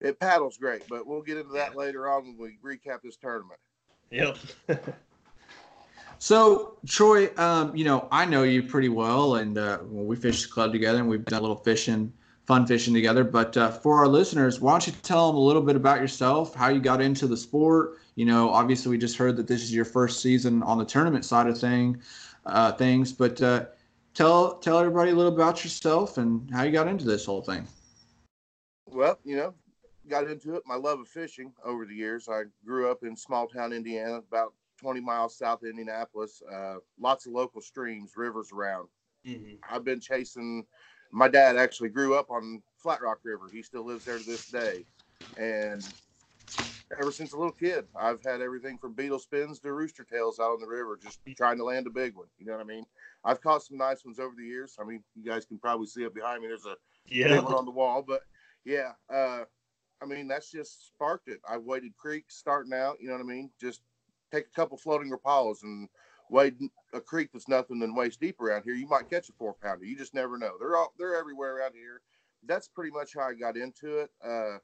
[0.00, 3.60] It paddles great, but we'll get into that later on when we recap this tournament.
[4.10, 4.38] Yep.
[6.18, 10.52] So Troy, um, you know, I know you pretty well, and uh, we fished the
[10.52, 12.12] club together, and we've done a little fishing,
[12.46, 13.24] fun fishing together.
[13.24, 16.54] But uh, for our listeners, why don't you tell them a little bit about yourself,
[16.54, 17.98] how you got into the sport?
[18.14, 21.24] You know, obviously we just heard that this is your first season on the tournament
[21.24, 22.00] side of thing,
[22.46, 23.12] uh, things.
[23.12, 23.66] But uh,
[24.14, 27.66] tell tell everybody a little about yourself and how you got into this whole thing.
[28.86, 29.54] Well, you know,
[30.08, 30.62] got into it.
[30.64, 32.28] My love of fishing over the years.
[32.28, 36.42] I grew up in small town Indiana, about 20 miles south of Indianapolis.
[36.50, 38.88] Uh, lots of local streams, rivers around.
[39.24, 39.58] Mhm.
[39.68, 40.66] I've been chasing.
[41.10, 43.48] My dad actually grew up on Flat Rock River.
[43.50, 44.86] He still lives there to this day,
[45.36, 45.82] and
[46.98, 50.52] ever since a little kid, I've had everything from beetle spins to rooster tails out
[50.52, 52.28] on the river, just trying to land a big one.
[52.38, 52.86] You know what I mean?
[53.24, 54.76] I've caught some nice ones over the years.
[54.80, 56.48] I mean, you guys can probably see it behind me.
[56.48, 57.40] There's a Yeah.
[57.40, 58.02] one on the wall.
[58.02, 58.22] But
[58.64, 59.44] yeah, uh,
[60.00, 61.40] I mean that's just sparked it.
[61.48, 63.00] I waded creeks starting out.
[63.00, 63.50] You know what I mean?
[63.60, 63.82] Just
[64.36, 65.88] take a couple floating rapalas and
[66.30, 66.56] wade
[66.92, 68.74] a creek that's nothing than waist deep around here.
[68.74, 69.84] You might catch a four pounder.
[69.84, 70.52] You just never know.
[70.58, 72.00] They're all they're everywhere around here.
[72.46, 74.10] That's pretty much how I got into it.
[74.24, 74.58] Uh,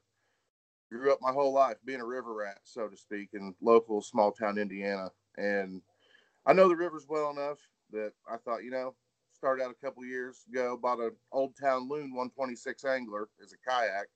[0.91, 4.31] grew up my whole life being a river rat, so to speak, in local small
[4.31, 5.81] town Indiana, and
[6.45, 7.57] I know the rivers well enough
[7.91, 8.93] that I thought, you know,
[9.31, 13.69] started out a couple years ago, bought an Old Town Loon 126 angler as a
[13.69, 14.07] kayak.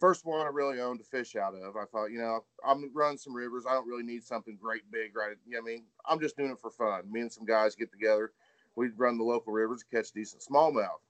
[0.00, 1.76] First one I really owned to fish out of.
[1.76, 3.64] I thought, you know, I'm running some rivers.
[3.68, 5.36] I don't really need something great big, right?
[5.46, 5.84] You know what I mean?
[6.08, 7.12] I'm just doing it for fun.
[7.12, 8.32] Me and some guys get together.
[8.76, 11.02] We'd run the local rivers and catch decent smallmouth.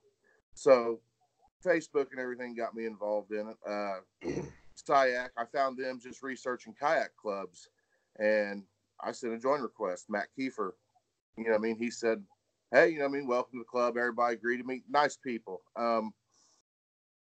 [0.55, 0.99] So
[1.65, 3.57] Facebook and everything got me involved in it.
[3.65, 3.99] Uh,
[4.75, 7.69] SI-YAK, I found them just researching kayak clubs.
[8.19, 8.63] And
[8.99, 10.09] I sent a join request.
[10.09, 10.71] Matt Kiefer,
[11.37, 11.77] you know what I mean?
[11.77, 12.21] He said,
[12.71, 13.27] hey, you know what I mean?
[13.27, 13.95] Welcome to the club.
[13.95, 14.83] Everybody greeted me.
[14.89, 15.61] Nice people.
[15.77, 16.11] Um,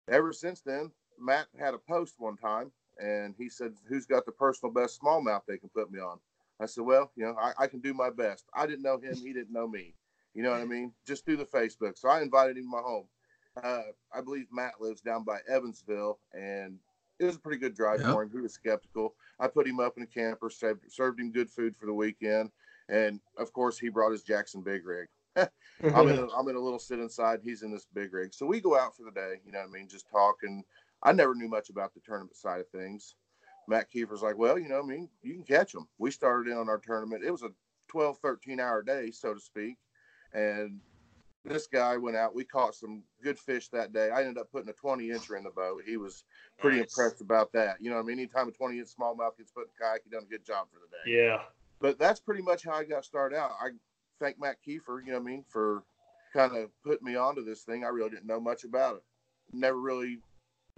[0.08, 4.32] ever since then, Matt had a post one time and he said, who's got the
[4.32, 6.18] personal best smallmouth they can put me on?
[6.60, 8.46] I said, well, you know, I, I can do my best.
[8.54, 9.14] I didn't know him.
[9.16, 9.94] He didn't know me.
[10.34, 10.92] You know what I mean?
[11.06, 11.96] Just through the Facebook.
[11.98, 13.06] So I invited him to my home.
[13.62, 16.78] Uh, I believe Matt lives down by Evansville and
[17.18, 18.12] it was a pretty good drive Yeah.
[18.12, 18.30] for him.
[18.30, 19.14] He was skeptical.
[19.40, 22.50] I put him up in a camper, served, served him good food for the weekend.
[22.88, 25.08] And of course, he brought his Jackson big rig.
[25.36, 27.40] I'm in a, I'm in a little sit inside.
[27.42, 28.32] He's in this big rig.
[28.32, 29.40] So we go out for the day.
[29.44, 29.88] You know what I mean?
[29.88, 30.36] Just talk.
[31.02, 33.14] I never knew much about the tournament side of things.
[33.68, 35.86] Matt Kiefer's like, well, you know, I mean, you can catch them.
[35.98, 37.22] We started in on our tournament.
[37.24, 37.50] It was a
[37.88, 39.76] 12, 13 hour day, so to speak.
[40.32, 40.80] And
[41.44, 42.34] this guy went out.
[42.34, 44.10] We caught some good fish that day.
[44.10, 45.82] I ended up putting a 20 incher in the boat.
[45.86, 46.24] He was
[46.58, 46.90] pretty Nice.
[46.98, 47.76] impressed about that.
[47.80, 50.10] You know, what I mean, anytime a 20 inch smallmouth gets put in kayak, he
[50.10, 51.44] done a good job for the day Yeah.
[51.80, 53.52] but that's pretty much how I got started out.
[53.60, 53.70] I
[54.18, 55.84] thank Matt Kiefer, you know what I mean, for
[56.32, 57.84] kind of putting me onto this thing.
[57.84, 59.02] I really didn't know much about it.
[59.52, 60.18] Never really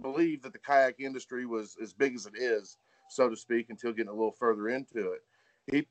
[0.01, 2.77] believed that the kayak industry was as big as it is,
[3.09, 5.21] so to speak, until getting a little further into it.
[5.71, 5.87] He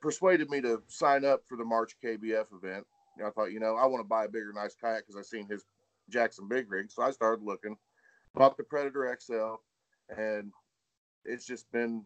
[0.00, 2.86] persuaded me to sign up for the March KBF event.
[3.18, 5.22] And I thought, you know, I want to buy a bigger, nice kayak because I
[5.22, 5.64] seen his
[6.08, 6.90] Jackson big rig.
[6.90, 7.76] So I started looking,
[8.34, 9.56] bought the Predator XL,
[10.16, 10.52] and
[11.24, 12.04] it's just been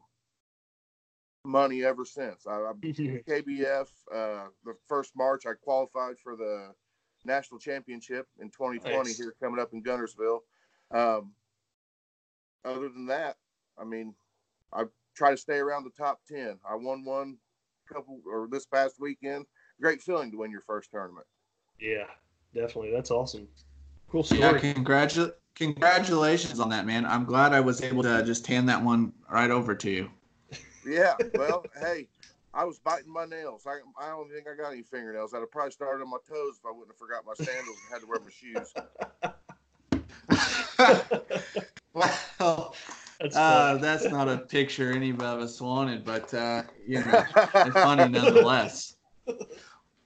[1.44, 2.46] money ever since.
[2.46, 3.88] I, I KBF.
[4.12, 6.72] Uh, the first March, I qualified for the
[7.24, 9.16] national championship in 2020 Nice.
[9.16, 10.40] here coming up in Guntersville.
[10.90, 11.32] Um,
[12.64, 13.36] other than that,
[13.78, 14.14] I mean,
[14.72, 16.58] I try to stay around the top 10.
[16.68, 17.38] I won one
[17.92, 19.46] couple or this past weekend.
[19.80, 21.26] Great feeling to win your first tournament.
[21.78, 22.06] Yeah.
[22.54, 22.92] Definitely.
[22.92, 23.48] That's awesome.
[24.08, 24.40] Cool story.
[24.40, 27.04] Yeah, congratu- congratulations on that, man.
[27.04, 30.08] I'm glad I was able to just hand that one right over to you.
[30.86, 32.08] Yeah, well, hey,
[32.52, 33.66] I was biting my nails.
[33.66, 35.34] I, I don't think I got any fingernails.
[35.34, 37.92] I'd have probably started on my toes if I wouldn't have forgot my sandals and
[37.92, 38.72] had to wear my shoes.
[41.94, 42.74] well,
[43.20, 47.70] That's uh, that's not a picture any of us wanted, but uh, you know, it's
[47.72, 48.96] funny nonetheless.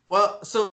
[0.09, 0.71] Well, so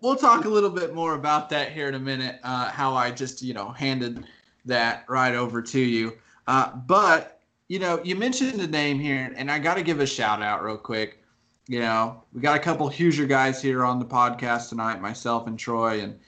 [0.00, 2.40] we'll talk a little bit more about that here in a minute.
[2.42, 4.24] Uh, how I just you know handed
[4.64, 6.18] that right over to you.
[6.46, 10.06] Uh, but you know, you mentioned the name here, and I got to give a
[10.06, 11.22] shout out real quick.
[11.68, 15.58] You know, we got a couple Hoosier guys here on the podcast tonight, myself and
[15.58, 16.18] Troy, and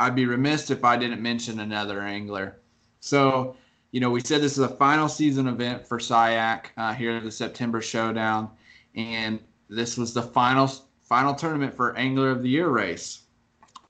[0.00, 2.61] I'd be remiss if I didn't mention another angler.
[3.02, 3.56] So,
[3.90, 7.24] you know, we said this is a final season event for SI-YAK uh, here at
[7.24, 8.48] the September Showdown,
[8.94, 10.70] and this was the final
[11.02, 13.22] final tournament for Angler of the Year race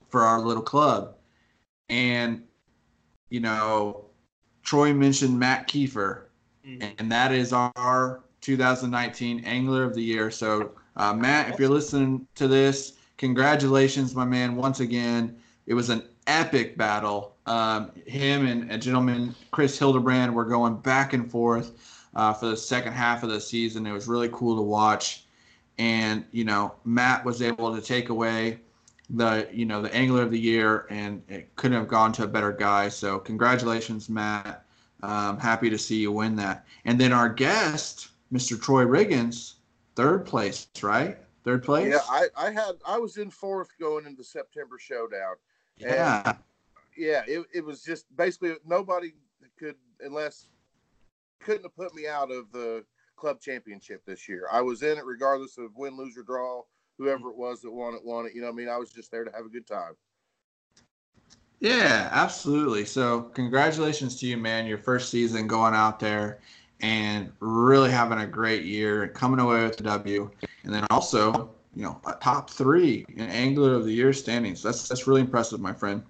[0.08, 1.16] for our little club.
[1.90, 2.42] And,
[3.28, 4.06] you know,
[4.62, 6.22] Troy mentioned Matt Kiefer,
[6.66, 6.88] mm-hmm.
[6.98, 10.30] and that is our 2019 Angler of the Year.
[10.30, 15.36] So, uh, Matt, if you're listening to this, congratulations, my man, once again.
[15.66, 17.31] It was an epic battle.
[17.46, 22.56] Um, him and a gentleman, Chris Hildebrand, were going back and forth uh, for the
[22.56, 23.86] second half of the season.
[23.86, 25.24] It was really cool to watch
[25.78, 28.60] and you know Matt was able to take away
[29.10, 32.28] the you know the angler of the year, and it couldn't have gone to a
[32.28, 32.88] better guy.
[32.88, 34.64] So congratulations, Matt.
[35.02, 36.64] Um, happy to see you win that.
[36.84, 38.60] And then our guest, Mr.
[38.60, 39.54] Troy Riggins,
[39.96, 41.18] third place, right?
[41.42, 41.92] Third place.
[41.92, 45.34] Yeah, I, I had I was in fourth going into September showdown.
[45.76, 46.36] Yeah.
[46.96, 49.12] Yeah, it, it was just basically nobody
[49.58, 50.48] could unless
[51.40, 52.84] couldn't have put me out of the
[53.16, 54.46] club championship this year.
[54.50, 56.62] I was in it regardless of win, lose, or draw.
[56.98, 58.34] Whoever it was that won it, won it.
[58.34, 59.94] You know, I mean, I was just there to have a good time.
[61.58, 62.84] Yeah, absolutely.
[62.84, 64.66] So, congratulations to you, man.
[64.66, 66.40] Your first season going out there
[66.80, 70.30] and really having a great year and coming away with the W.
[70.64, 74.62] And then also, you know, top three in Angler of the Year standings.
[74.62, 76.02] That's that's really impressive, my friend.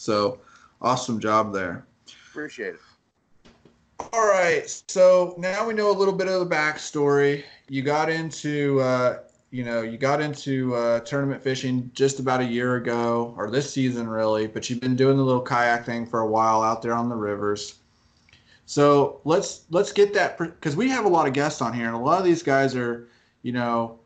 [0.00, 0.38] So,
[0.80, 1.84] awesome job there.
[2.30, 2.80] Appreciate it.
[4.14, 4.64] All right.
[4.88, 7.44] So now we know a little bit of the backstory.
[7.68, 9.18] You got into, uh,
[9.50, 13.70] you know, you got into uh, tournament fishing just about a year ago, or this
[13.70, 14.46] season really.
[14.46, 17.14] But you've been doing the little kayak thing for a while out there on the
[17.14, 17.74] rivers.
[18.64, 21.94] So let's let's get that because we have a lot of guests on here, and
[21.94, 23.06] a lot of these guys are,
[23.42, 23.98] you know,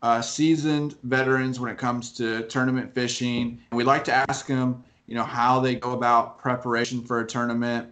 [0.00, 3.60] uh, seasoned veterans when it comes to tournament fishing.
[3.72, 7.26] And we like to ask them, you know, how they go about preparation for a
[7.26, 7.90] tournament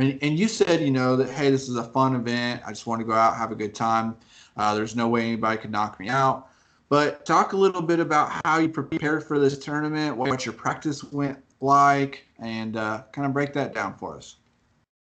[0.00, 2.62] and, and you said, you know, that, hey, this is a fun event.
[2.64, 4.16] I just want to go out, have a good time.
[4.56, 6.48] Uh, there's no way anybody could knock me out.
[6.88, 11.04] But talk a little bit about how you prepared for this tournament, what your practice
[11.04, 14.36] went like, and uh, kind of break that down for us.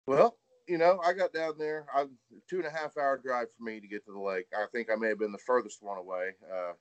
[0.05, 1.85] Well, you know, I got down there.
[1.93, 2.05] I
[2.49, 4.45] two and a half hour drive for me to get to the lake.
[4.55, 6.31] I think I may have been the furthest one away.
[6.53, 6.73] Uh,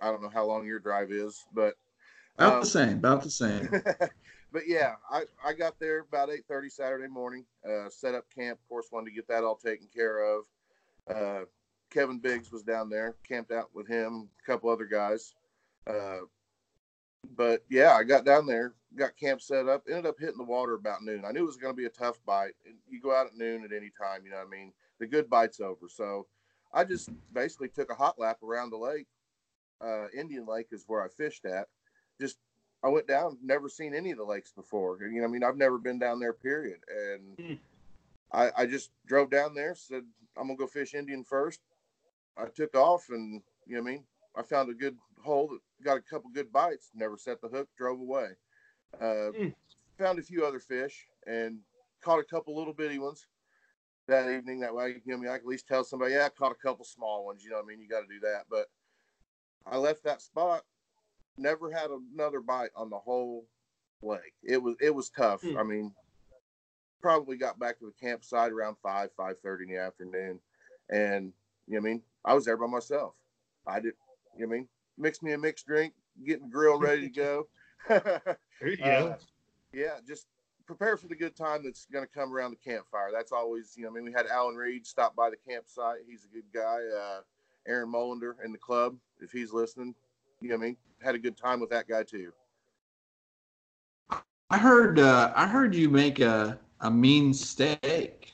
[0.00, 1.74] I don't know how long your drive is, but
[2.36, 2.92] about um, the same.
[2.98, 3.68] About the same.
[4.52, 7.44] but yeah, I, I got there about eight thirty Saturday morning.
[7.68, 8.58] Uh, set up camp.
[8.58, 10.44] Of course, wanted to get that all taken care of.
[11.08, 11.44] Uh,
[11.90, 15.34] Kevin Biggs was down there, camped out with him, a couple other guys.
[15.86, 16.20] Uh,
[17.36, 20.74] but yeah, I got down there, got camp set up, ended up hitting the water
[20.74, 21.24] about noon.
[21.24, 22.54] I knew it was going to be a tough bite.
[22.88, 24.72] You go out at noon at any time, you know what I mean?
[24.98, 25.88] The good bite's over.
[25.88, 26.26] So
[26.72, 29.06] I just basically took a hot lap around the lake.
[29.80, 31.66] Uh, Indian Lake is where I fished at.
[32.22, 32.38] Just
[32.84, 34.98] I went down, never seen any of the lakes before.
[35.02, 36.78] You know, I mean, I've never been down there, period.
[36.88, 37.58] And mm.
[38.32, 40.04] I, I just drove down there, said,
[40.36, 41.60] I'm gonna go fish Indian first.
[42.36, 44.04] I took off and you know I mean,
[44.36, 47.68] I found a good hole that got a couple good bites, never set the hook,
[47.76, 48.28] drove away.
[49.00, 49.54] Uh, mm.
[49.98, 51.58] found a few other fish and
[52.04, 53.26] caught a couple little bitty ones
[54.06, 54.60] that evening.
[54.60, 56.52] That way, you know, I mean, I can at least tell somebody, yeah, I caught
[56.52, 57.42] a couple small ones.
[57.42, 58.44] You know, I mean, you got to do that.
[58.50, 58.66] But
[59.66, 60.62] I left that spot
[61.36, 63.46] never had another bite on the whole
[64.02, 64.34] lake.
[64.42, 65.42] It was it was tough.
[65.42, 65.56] Hmm.
[65.58, 65.92] I mean,
[67.00, 70.40] probably got back to the campsite around five five thirty in the afternoon,
[70.90, 71.32] and
[71.66, 73.14] you know I mean I was there by myself.
[73.66, 73.94] I did
[74.36, 74.68] you know I mean
[74.98, 75.94] mix me a mixed drink,
[76.26, 77.48] getting grill ready to go.
[77.90, 79.16] yeah, uh,
[79.72, 80.26] yeah, just
[80.66, 83.10] prepare for the good time that's going to come around the campfire.
[83.12, 85.98] That's always you know I mean we had Alan Reed stop by the campsite.
[86.06, 86.78] He's a good guy.
[86.96, 87.20] Uh,
[87.66, 89.94] Aaron Molander in the club, if he's listening,
[90.42, 92.32] you know I mean had a good time with that guy too.
[94.50, 98.32] I heard uh, I heard you make a a mean steak.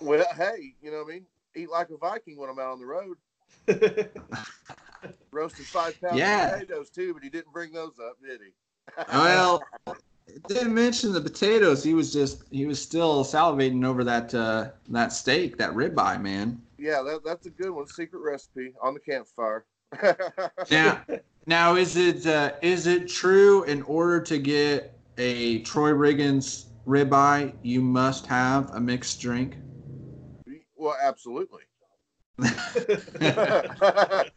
[0.00, 1.26] Well, hey, you know what I mean?
[1.56, 3.16] Eat like a Viking when I'm out on the road.
[5.30, 6.46] Roasted five pounds yeah.
[6.46, 8.52] of potatoes too, but he didn't bring those up, did he?
[9.12, 9.62] well,
[10.48, 11.82] didn't mention the potatoes.
[11.82, 16.60] He was just he was still salivating over that uh, that steak, that ribeye, man.
[16.78, 17.86] Yeah, that, that's a good one.
[17.86, 19.64] Secret recipe on the campfire.
[20.68, 21.00] Yeah,
[21.46, 27.52] now, is it uh, is it true in order to get a Troy Riggins ribeye,
[27.62, 29.58] you must have a mixed drink?
[30.76, 31.62] Well, absolutely.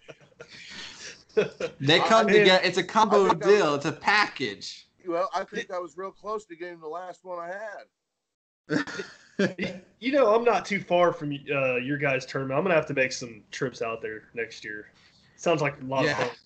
[1.80, 2.62] They come I- together.
[2.64, 3.66] It's a combo I think I deal.
[3.74, 4.88] was- It's a package.
[5.08, 7.54] Well, I think I was real close to getting the last one I
[8.68, 8.86] had.
[10.00, 12.58] You know, I'm not too far from uh, your guys' tournament.
[12.58, 14.88] I'm gonna have to make some trips out there next year.
[15.38, 16.12] Sounds like a lot Yeah.
[16.12, 16.38] of fun.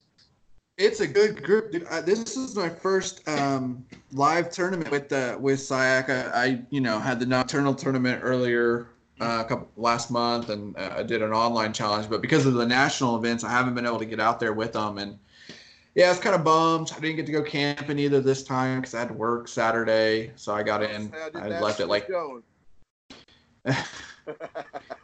[0.78, 1.72] It's a good group.
[1.72, 1.86] Dude.
[1.90, 6.10] Uh, this is my first um, live tournament with the with SI-YAK.
[6.10, 8.88] I, I you know had the nocturnal tournament earlier
[9.20, 12.10] uh, a couple last month, and uh, I did an online challenge.
[12.10, 14.74] But because of the national events, I haven't been able to get out there with
[14.74, 14.98] them.
[14.98, 15.20] And
[15.94, 16.92] yeah, it's kind of bummed.
[16.96, 20.32] I didn't get to go camping either this time because I had to work Saturday,
[20.36, 21.14] so I got in.
[21.36, 22.10] I, I left you it like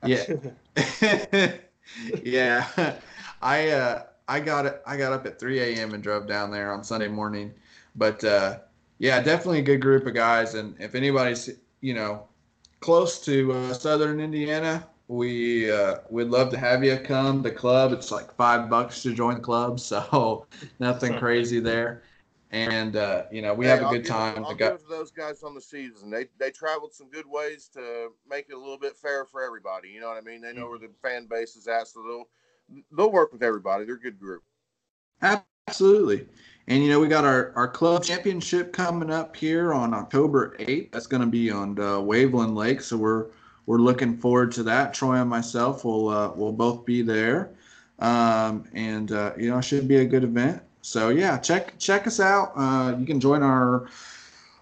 [0.05, 0.23] yeah.
[2.23, 2.95] yeah.
[3.41, 5.93] I uh I got it I got up at 3 a.m.
[5.93, 7.53] and drove down there on Sunday morning.
[7.95, 8.59] But uh
[8.99, 11.49] yeah, definitely a good group of guys and if anybody's,
[11.81, 12.27] you know,
[12.79, 17.91] close to uh, southern Indiana, we uh we'd love to have you come the club.
[17.93, 20.45] It's like 5 bucks to join the club, so
[20.79, 22.03] nothing crazy there.
[22.51, 24.38] And uh you know, we Hey, have a I'll good give time.
[24.43, 26.09] I'll The give guy- it to those guys on the season.
[26.09, 29.89] They they traveled some good ways to make it a little bit fair for everybody.
[29.89, 30.41] You know what I mean?
[30.41, 32.27] They know where the fan base is at, so they'll
[32.95, 33.86] they'll work with everybody.
[33.86, 34.43] They're a good group.
[35.22, 36.28] Absolutely.
[36.68, 40.91] And you know, we got our, our club championship coming up here on October 8th.
[40.91, 43.28] That's going to be on uh, Waveland Lake, so we're
[43.65, 44.93] we're looking forward to that.
[44.93, 47.51] Troy and myself will uh, will both be there,
[47.99, 50.61] um, and uh, you know, it should be a good event.
[50.82, 52.53] So yeah, check check us out.
[52.55, 53.88] Uh, you can join our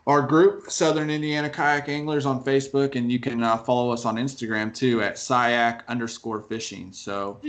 [0.07, 4.15] our group, Southern Indiana Kayak Anglers, on Facebook, and you can uh, follow us on
[4.15, 6.91] Instagram too at SI-YAK underscore fishing.
[6.91, 7.39] So,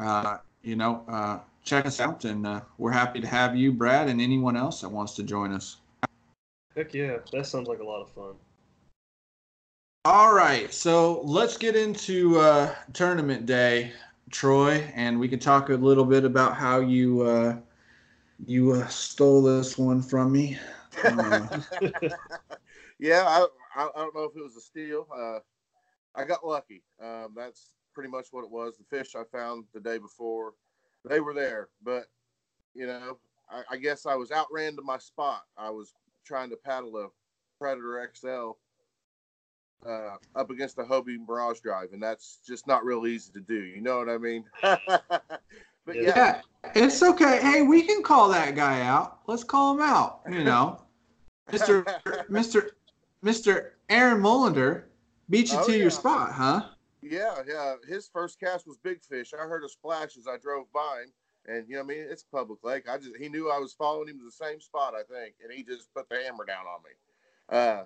[0.00, 4.08] uh, you know, uh, check us out, and uh, we're happy to have you, Brad,
[4.08, 5.76] and anyone else that wants to join us.
[6.74, 8.34] Heck yeah, that sounds like a lot of fun.
[10.06, 13.92] All right, so let's get into uh, tournament day,
[14.30, 17.56] Troy, and we can talk a little bit about how you uh,
[18.46, 20.58] you uh, stole this one from me.
[21.04, 21.46] Uh,
[22.98, 23.46] yeah, I,
[23.76, 25.06] I I don't know if it was a steal.
[25.14, 25.40] Uh,
[26.14, 26.82] I got lucky.
[27.00, 28.78] Um, that's pretty much what it was.
[28.78, 30.54] The fish I found the day before,
[31.06, 32.06] they were there, but
[32.72, 33.18] you know,
[33.50, 35.42] I, I guess I was outran to my spot.
[35.58, 35.92] I was
[36.24, 37.08] trying to paddle a
[37.58, 38.52] Predator XL
[39.86, 43.54] uh, up against the Hobie Mirage Drive, and that's just not real easy to do.
[43.54, 44.44] You know what I mean?
[44.62, 44.80] but
[45.92, 46.40] yeah, yeah,
[46.74, 47.38] it's okay.
[47.42, 49.18] Hey, we can call that guy out.
[49.26, 50.22] Let's call him out.
[50.30, 50.80] You know,
[51.52, 51.84] Mister
[52.30, 52.70] Mister
[53.20, 54.84] Mister Aaron Mullender
[55.28, 55.76] beat you Oh, to yeah.
[55.76, 56.62] your spot, huh?
[57.02, 57.74] Yeah, yeah.
[57.88, 59.32] His first cast was big fish.
[59.32, 61.12] I heard a splash as I drove by him,
[61.46, 62.88] and you know, I mean, it's public lake.
[62.88, 65.52] I just he knew I was following him to the same spot, I think, and
[65.52, 66.90] he just put the hammer down on me.
[67.48, 67.84] Uh,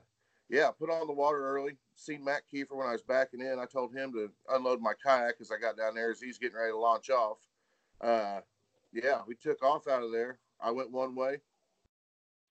[0.48, 1.76] yeah, put on the water early.
[1.94, 3.58] Seen Matt Kiefer when I was backing in.
[3.58, 6.56] I told him to unload my kayak as I got down there as he's getting
[6.56, 7.38] ready to launch off.
[8.00, 8.40] Uh,
[8.92, 10.38] yeah, we took off out of there.
[10.60, 11.38] I went one way,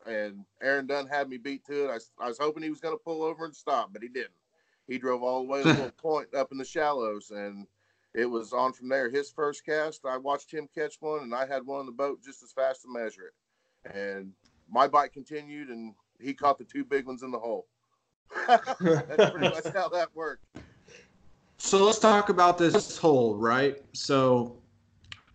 [0.05, 2.03] and Aaron Dunn had me beat to it.
[2.19, 4.31] I, I was hoping he was going to pull over and stop, but he didn't.
[4.87, 7.67] He drove all the way to the little point up in the shallows, and
[8.13, 9.09] it was on from there.
[9.09, 12.23] His first cast, I watched him catch one, and I had one on the boat
[12.23, 13.95] just as fast to measure it.
[13.95, 14.31] And
[14.69, 17.67] my bite continued, and he caught the two big ones in the hole.
[18.47, 20.45] That's pretty much how that worked.
[21.57, 23.81] So let's talk about this hole, right?
[23.93, 24.57] So,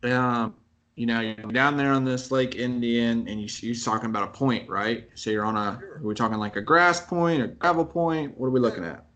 [0.02, 0.54] um,
[0.94, 4.32] you know, you're down there on this Lake Indian, and you, you're talking about a
[4.32, 5.08] point, right?
[5.14, 8.36] So you're on a, are we talking like a grass point, a gravel point?
[8.36, 9.07] What are we looking at?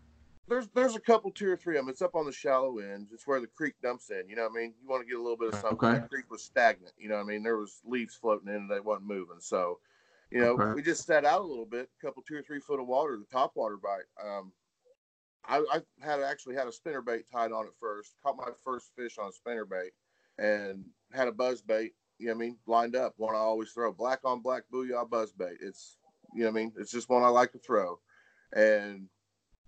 [0.47, 1.89] There's there's a couple, two or three of them.
[1.89, 3.07] It's up on the shallow end.
[3.13, 4.27] It's where the creek dumps in.
[4.27, 4.73] You know what I mean?
[4.81, 5.87] You want to get a little bit of something.
[5.89, 5.99] Okay.
[5.99, 6.93] That creek was stagnant.
[6.97, 7.43] You know what I mean?
[7.43, 9.39] There was leaves floating in and they wasn't moving.
[9.39, 9.79] So,
[10.31, 10.73] you know, Okay.
[10.73, 13.17] we just sat out a little bit, a couple, two or three foot of water,
[13.17, 14.03] the top water bite.
[14.21, 14.51] Um,
[15.45, 18.15] I, I had actually had a spinner bait tied on it first.
[18.21, 19.91] Caught my first fish on a spinner bait,
[20.37, 21.93] and had a buzz bait.
[22.17, 22.57] You know what I mean?
[22.65, 23.13] Lined up.
[23.17, 23.91] One I always throw.
[23.91, 25.57] Black on black booyah buzz bait.
[25.61, 25.97] It's
[26.33, 26.73] you know what I mean?
[26.77, 27.99] It's just one I like to throw.
[28.55, 29.07] And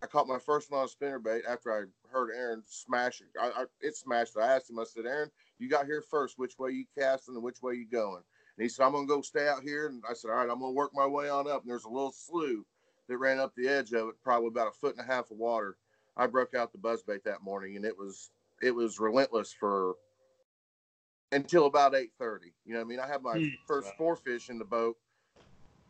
[0.02, 3.28] I caught my first one on a spinner bait after I heard Aaron smash it.
[3.42, 4.38] I, I, it smashed.
[4.38, 6.38] I asked him, I said, Aaron, you got here first.
[6.38, 8.22] Which way you casting and which way you going?
[8.58, 9.88] And he said, I'm going to go stay out here.
[9.88, 11.62] And I said, all right, I'm going to work my way on up.
[11.62, 12.66] And there's a little slough
[13.08, 15.38] that ran up the edge of it, probably about a foot and a half of
[15.38, 15.78] water.
[16.18, 18.32] I broke out the buzzbait that morning and it was,
[18.62, 19.96] it was relentless for
[21.32, 22.54] until about 8.30.
[22.66, 23.00] You know what I mean?
[23.00, 24.98] I had my first four fish in the boat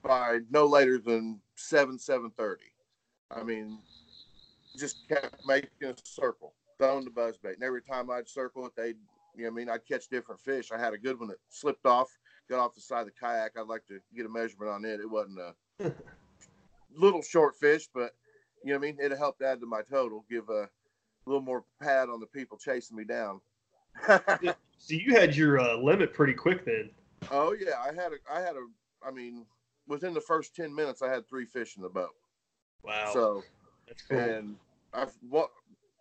[0.01, 2.55] by no later than 7, 7.30.
[3.35, 3.79] I mean,
[4.77, 7.55] just kept making a circle, throwing the buzzbait.
[7.55, 8.95] And every time I'd circle it, they'd,
[9.35, 9.69] you know I mean?
[9.69, 10.71] I'd catch different fish.
[10.71, 12.09] I had a good one that slipped off,
[12.49, 13.51] got off the side of the kayak.
[13.57, 14.99] I'd like to get a measurement on it.
[14.99, 15.53] It wasn't a
[16.95, 18.11] little short fish, but,
[18.63, 18.97] you know what I mean?
[18.99, 20.69] It helped add to my total, give a
[21.25, 23.41] little more pad on the people chasing me down.
[24.77, 26.89] So you had your uh, limit pretty quick then.
[27.31, 28.67] oh yeah, I had a, I had a,
[29.07, 29.45] I mean,
[29.87, 32.11] within the first ten minutes, I had three fish in the boat.
[32.85, 33.09] Wow.
[33.13, 33.43] So
[33.87, 34.19] that's cool.
[34.19, 34.55] and
[34.93, 35.49] I what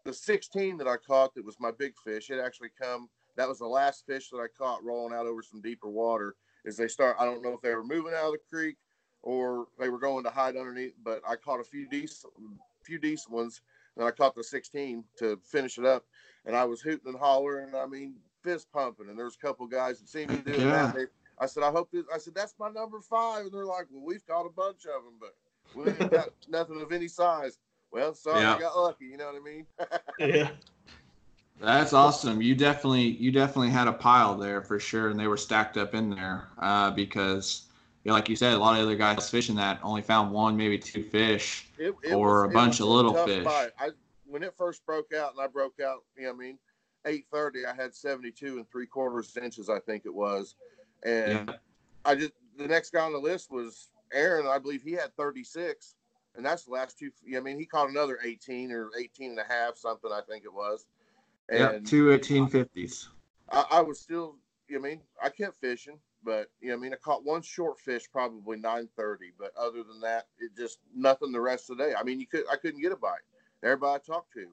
[0.05, 2.31] the 16 that I caught that was my big fish.
[2.31, 3.09] It actually come.
[3.37, 6.37] That was the last fish that I caught rolling out over some deeper water.
[6.65, 7.17] Is they start?
[7.19, 8.77] I don't know if they were moving out of the creek
[9.23, 10.95] or they were going to hide underneath.
[11.03, 12.33] But I caught a few decent,
[12.83, 13.63] few decent ones,
[13.97, 16.05] and I caught the 16 to finish it up.
[16.47, 17.75] And I was hooting and hollering.
[17.75, 19.09] I mean, fist pumping.
[19.09, 20.71] And there was a couple guys that seen me doing Yeah.
[20.93, 20.95] that.
[20.95, 21.05] They,
[21.39, 22.05] I said, I hope this.
[22.15, 25.03] I said that's my number five, and they're like, well, we've caught a bunch of
[25.03, 25.35] them, but
[25.75, 27.59] we ain't got nothing of any size.
[27.93, 28.57] Well, sorry, Yeah.
[28.57, 29.07] I got lucky.
[29.07, 29.67] You know what I mean?
[30.19, 30.51] yeah.
[31.61, 32.43] That's awesome.
[32.43, 35.95] You definitely you definitely had a pile there for sure, and they were stacked up
[35.95, 37.67] in there uh, because,
[38.03, 40.57] you know, like you said, a lot of other guys fishing that only found one,
[40.57, 41.69] maybe two fish.
[41.79, 43.47] It, Or a bunch of little fish.
[43.47, 43.91] I
[44.27, 46.03] when it first broke out, and I broke out.
[46.17, 46.59] You know, what I mean,
[47.07, 47.65] eight thirty.
[47.65, 50.57] I had seventy two and three quarters inches, I think it was,
[51.05, 51.55] and Yeah.
[52.05, 54.47] I just the next guy on the list was Aaron.
[54.47, 55.95] I believe he had thirty six,
[56.37, 57.11] and that's the last two.
[57.25, 60.11] You know, what I mean, he caught another eighteen or 18 and a half, something
[60.13, 60.87] I think it was.
[61.49, 63.09] And Yep, two eighteen fifties.
[63.51, 64.37] I, I was still,
[64.69, 67.43] you know, I mean, I kept fishing, but you know, I mean, I caught one
[67.43, 71.77] short fish probably nine thirty, but other than that, it just nothing the rest of
[71.77, 71.95] the day.
[71.99, 73.21] I mean, you could, I couldn't get a bite.
[73.63, 74.47] Everybody I talked to,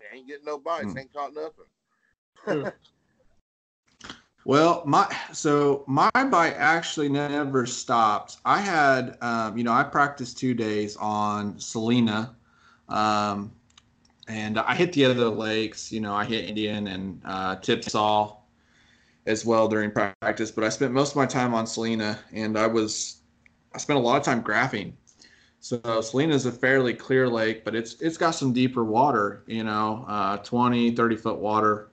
[0.00, 0.98] they ain't getting no bites, Hmm.
[0.98, 2.72] ain't caught nothing.
[4.46, 8.36] Well, my so my bite actually never stopped.
[8.44, 12.36] I had, um, you know, I practiced two days on Celina,
[12.90, 13.52] um,
[14.28, 15.90] and I hit the other lakes.
[15.90, 18.36] You know, I hit Indian and uh, Tipsaw
[19.26, 20.50] as well during practice.
[20.50, 23.22] But I spent most of my time on Celina, and I was
[23.74, 24.92] I spent a lot of time graphing.
[25.60, 29.42] So Celina is a fairly clear lake, but it's it's got some deeper water.
[29.46, 31.88] You know, uh, 20, 30 foot water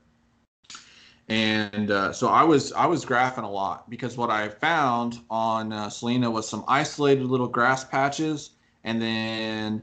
[1.28, 5.72] and uh, so I was I was graphing a lot because what I found on
[5.72, 8.52] uh, Celina was some isolated little grass patches,
[8.84, 9.82] and then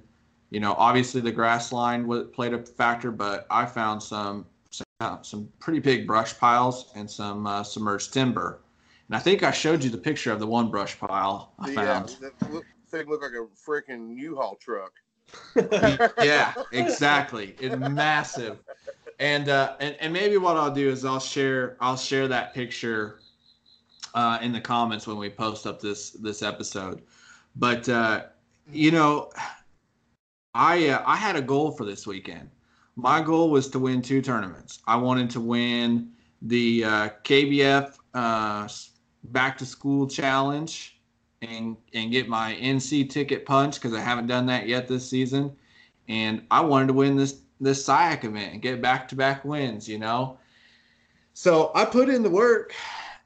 [0.51, 5.22] you know obviously the grass line played a factor, but I found some some, uh,
[5.22, 8.61] some pretty big brush piles and some uh, submerged timber,
[9.09, 11.74] and I think I showed you the picture of the one brush pile I The,
[11.74, 12.09] found.
[12.20, 14.93] that look, thing looked like a freaking U-Haul truck.
[16.22, 17.55] yeah, exactly.
[17.61, 18.59] It's massive.
[19.19, 23.21] And uh and, and maybe what I'll do is I'll share I'll share that picture
[24.14, 27.03] uh in the comments when we post up this this episode.
[27.57, 28.27] But uh
[28.73, 29.31] you know
[30.55, 32.51] I uh, I had a goal for this weekend.
[32.97, 34.81] My goal was to win two tournaments.
[34.87, 36.11] I wanted to win
[36.43, 38.69] the uh, KBF uh,
[39.25, 41.01] back to school challenge
[41.43, 45.57] and and get my NC ticket punch because I haven't done that yet this season.
[46.09, 49.88] And I wanted to win this this SI-YAK event and get back to back wins,
[49.88, 50.38] you know.
[51.34, 52.74] So I put in the work,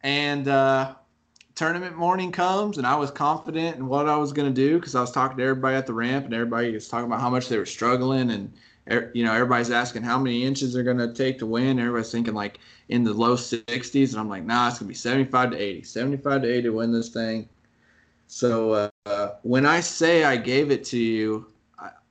[0.03, 0.95] and uh,
[1.55, 4.95] tournament morning comes, and I was confident in what I was going to do because
[4.95, 7.49] I was talking to everybody at the ramp, and everybody was talking about how much
[7.49, 8.53] they were struggling, and
[8.91, 11.79] er- you know everybody's asking how many inches they're going to take to win.
[11.79, 12.59] Everybody's thinking like
[12.89, 15.83] in the low 60s, and I'm like, nah, it's going to be 75 to 80,
[15.83, 17.49] 75 to 80 to win this thing.
[18.27, 21.52] So uh, when I say I gave it to you,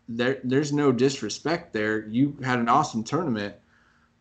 [0.08, 2.06] there there's no disrespect there.
[2.08, 3.56] You had an awesome tournament,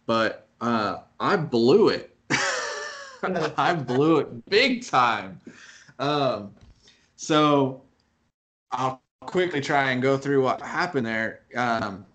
[0.07, 2.17] but uh, I blew it.
[3.23, 5.41] I blew it big time.
[5.99, 6.53] Um,
[7.17, 7.83] so
[8.73, 11.41] I'll quickly try and go through what happened there.
[11.55, 12.07] Um,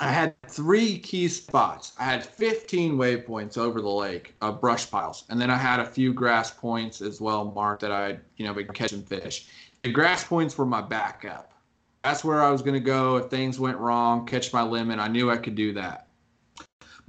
[0.00, 1.92] I had three key spots.
[1.98, 5.84] I had 15 waypoints over the lake of brush piles, and then I had a
[5.84, 9.48] few grass points as well marked that I, you know, been catching fish.
[9.82, 11.51] The grass points were my backup.
[12.04, 14.98] That's where I was going to go if things went wrong, catch my limit.
[14.98, 16.08] I knew I could do that.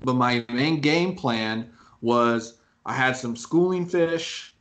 [0.04, 1.72] But my main game plan
[2.02, 4.54] was I had some schooling fish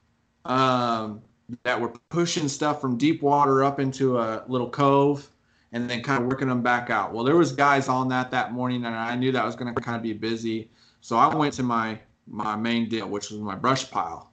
[0.44, 1.20] um,
[1.64, 5.28] that were pushing stuff from deep water up into a little cove
[5.72, 7.12] and then kind of working them back out.
[7.12, 9.80] Well, there was guys on that that morning, and I knew that was going to
[9.80, 10.70] kind of be busy.
[11.00, 14.30] So I went to my my main deal, which was my brush pile.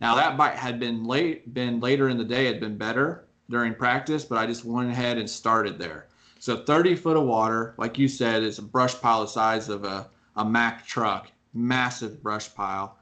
[0.00, 3.74] Now that bite had been late, been later in the day, had been better during
[3.74, 6.06] practice, but I just went ahead and started there.
[6.38, 9.84] So 30 foot of water, like you said, it's a brush pile the size of
[9.84, 12.96] a, a Mack truck, massive brush pile.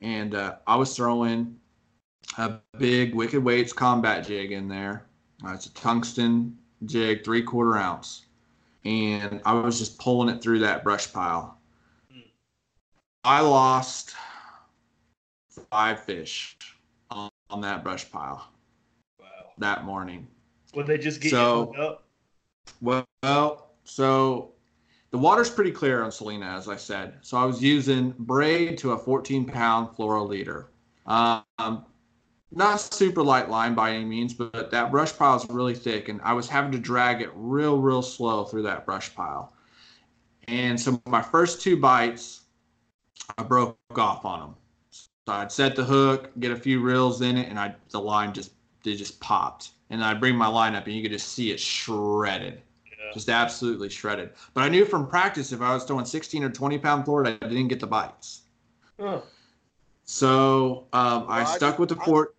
[0.00, 1.56] And uh, I was throwing
[2.36, 5.06] a big Wicked Weights combat jig in there.
[5.44, 8.24] Uh, it's a tungsten jig, three quarter ounce.
[8.84, 11.58] And I was just pulling it through that brush pile.
[13.24, 14.14] I lost
[15.70, 16.56] five fish
[17.10, 18.48] on, on that brush pile.
[19.58, 20.26] That morning.
[20.74, 22.04] Would they just get So- you hooked up?
[22.80, 24.52] Well, so
[25.10, 27.18] the water's pretty clear on Celina, as I said.
[27.22, 30.70] So I was using braid to a 14 pound fluoro leader.
[31.06, 31.84] Um,
[32.50, 36.20] not super light line by any means, but that brush pile is really thick, and
[36.22, 39.52] I was having to drag it real, real slow through that brush pile.
[40.46, 42.42] And so my first two bites,
[43.36, 44.54] I broke off on them.
[44.90, 48.32] So I'd set the hook, get a few reels in it, and I the line
[48.32, 48.52] just
[48.84, 49.70] it just popped.
[49.90, 53.12] And I'd bring my line up, and you could just see it shredded, Yeah.
[53.14, 54.30] just absolutely shredded.
[54.54, 57.46] But I knew from practice if I was throwing 16 or 20 pound fluoro, I
[57.48, 58.42] didn't get the bites.
[58.98, 59.22] Oh,
[60.04, 62.34] So um, I Well, I stuck just- with the I- port.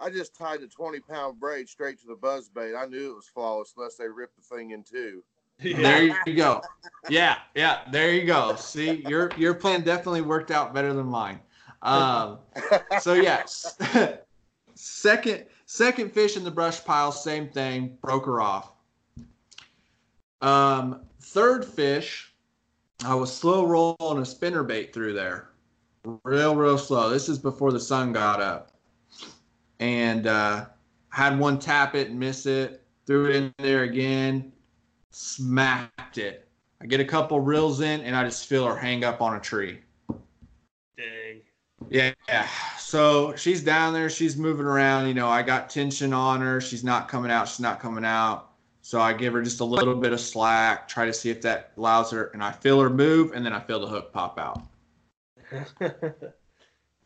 [0.00, 2.76] I just tied the 20 pound braid straight to the buzz bait.
[2.76, 5.24] I knew it was flawless unless they ripped the thing in two.
[5.60, 6.62] There you go.
[7.08, 8.54] Yeah, yeah, there you go.
[8.54, 11.40] See, your your plan definitely worked out better than mine.
[11.82, 12.38] Um,
[13.00, 13.76] so yes,
[14.76, 18.72] second second fish in the brush pile, same thing, broke her off.
[20.40, 22.32] Um, third fish,
[23.04, 25.50] I was slow rolling a spinner bait through there,
[26.24, 27.10] real real slow.
[27.10, 28.72] This is before the sun got up,
[29.78, 30.66] and uh,
[31.10, 32.82] had one tap it and miss it.
[33.06, 34.52] Threw it in there again,
[35.10, 36.48] smacked it.
[36.80, 39.40] I get a couple reels in, and I just feel her hang up on a
[39.40, 39.80] tree.
[40.96, 41.42] dang.
[41.90, 42.12] Yeah.
[42.78, 44.10] So she's down there.
[44.10, 45.08] She's moving around.
[45.08, 46.60] You know, I got tension on her.
[46.60, 47.48] She's not coming out.
[47.48, 48.50] She's not coming out.
[48.82, 51.72] So I give her just a little bit of slack, try to see if that
[51.76, 52.30] allows her.
[52.32, 54.62] And I feel her move, and then I feel the hook pop out.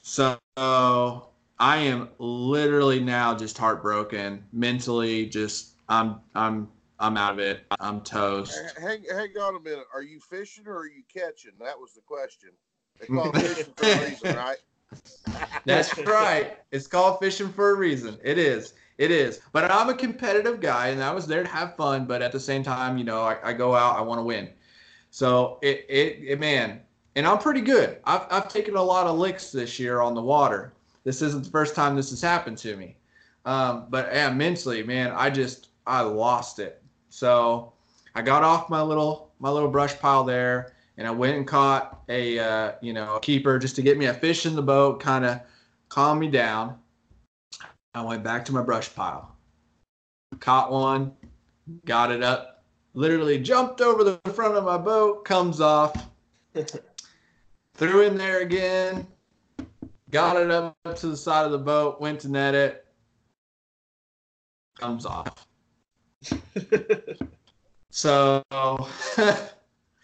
[0.03, 5.27] So I am literally now just heartbroken, mentally.
[5.27, 6.69] Just I'm I'm
[6.99, 7.65] I'm out of it.
[7.79, 8.61] I'm toast.
[8.79, 9.87] hang, hang on a minute.
[9.95, 11.53] Are you fishing or are you catching?
[11.61, 12.51] That was the question.
[13.03, 14.57] They call fishing for a reason, right?
[15.65, 16.59] That's right.
[16.71, 18.19] It's called fishing for a reason.
[18.23, 18.75] It is.
[18.99, 19.41] It is.
[19.53, 22.07] But I'm a competitive guy, and I was there to have fun.
[22.07, 23.97] But at the same time, you know, I, I go out.
[23.97, 24.49] I want to win.
[25.11, 26.81] So it, it, it, man,
[27.17, 27.99] and I'm pretty good.
[28.05, 30.73] I've, I've taken a lot of licks this year on the water.
[31.05, 32.97] This isn't the first time this has happened to me.
[33.45, 36.83] Um, but yeah, mentally, man, I just I lost it.
[37.09, 37.73] So
[38.15, 42.03] I got off my little my little brush pile there, and I went and caught
[42.09, 45.01] a uh, you know a keeper just to get me a fish in the boat,
[45.01, 45.41] kind of
[45.89, 46.79] calm me down.
[47.95, 49.37] I went back to my brush pile,
[50.41, 51.13] caught one,
[51.85, 52.65] got it up,
[52.95, 55.95] literally jumped over the front of my boat, comes off,
[57.75, 59.07] threw in there again,
[60.11, 62.87] got it up to the side of the boat, went to net it,
[64.79, 65.47] comes off.
[67.91, 68.43] so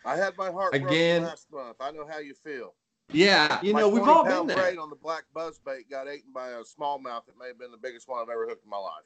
[0.08, 1.20] I had my heart Again.
[1.20, 1.76] broken last month.
[1.80, 2.74] I know how you feel.
[3.12, 4.56] yeah, you my know we've all been pound there.
[4.56, 7.70] braid on the black buzz bait got eaten by a smallmouth that may have been
[7.70, 9.04] the biggest one I've ever hooked in my life.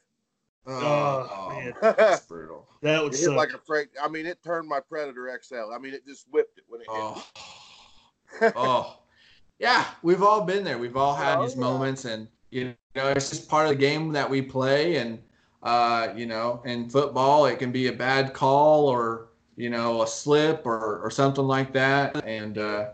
[0.67, 1.73] Oh, man.
[1.99, 2.69] that's brutal.
[2.83, 3.37] That It would hit suck.
[3.37, 3.89] like a freight.
[4.03, 5.73] I mean, it turned my Predator XL.
[5.75, 6.97] I mean, it just whipped it when it hit.
[6.97, 8.99] Oh, oh,
[9.59, 9.87] yeah.
[10.03, 10.79] We've all been there.
[10.79, 11.61] We've all had Oh, these yeah.
[11.63, 14.97] moments, and you know, it's just part of the game that we play.
[14.97, 15.21] And
[15.65, 20.07] uh, you know, in football, it can be a bad call or you know a
[20.07, 22.25] slip or or something like that.
[22.25, 22.91] And uh,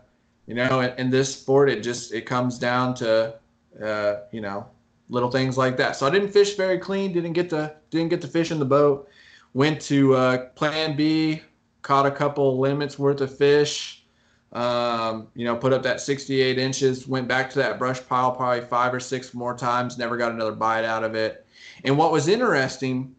[0.47, 3.35] you know, in, in this sport, it just it comes down to
[3.83, 4.67] uh, you know
[5.09, 5.95] little things like that.
[5.95, 7.13] So I didn't fish very clean.
[7.13, 9.09] Didn't get to didn't get to fish in the boat.
[9.53, 11.41] Went to uh, Plan B.
[11.81, 14.03] Caught a couple limits worth of fish.
[14.51, 17.07] Um, you know, put up that 68 inches.
[17.07, 19.97] Went back to that brush pile probably five or six more times.
[19.97, 21.45] Never got another bite out of it.
[21.85, 23.15] And what was interesting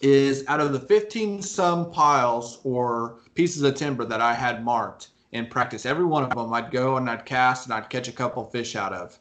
[0.00, 5.08] is out of the 15 some piles or pieces of timber that I had marked
[5.32, 8.12] in practice, every one of them I'd go and I'd cast and I'd catch a
[8.12, 9.18] couple fish out of.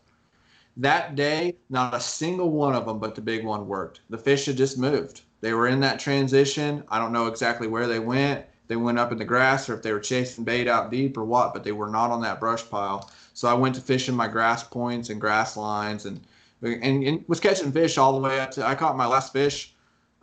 [0.77, 4.01] That day, not a single one of them but the big one worked.
[4.09, 5.21] The fish had just moved.
[5.41, 6.83] They were in that transition.
[6.89, 8.45] I don't know exactly where they went.
[8.67, 11.23] They went up in the grass or if they were chasing bait out deep or
[11.23, 13.09] what, but they were not on that brush pile.
[13.33, 16.19] So I went to fishing my grass points and grass lines and
[16.61, 19.74] and, and was catching fish all the way up to I caught my last fish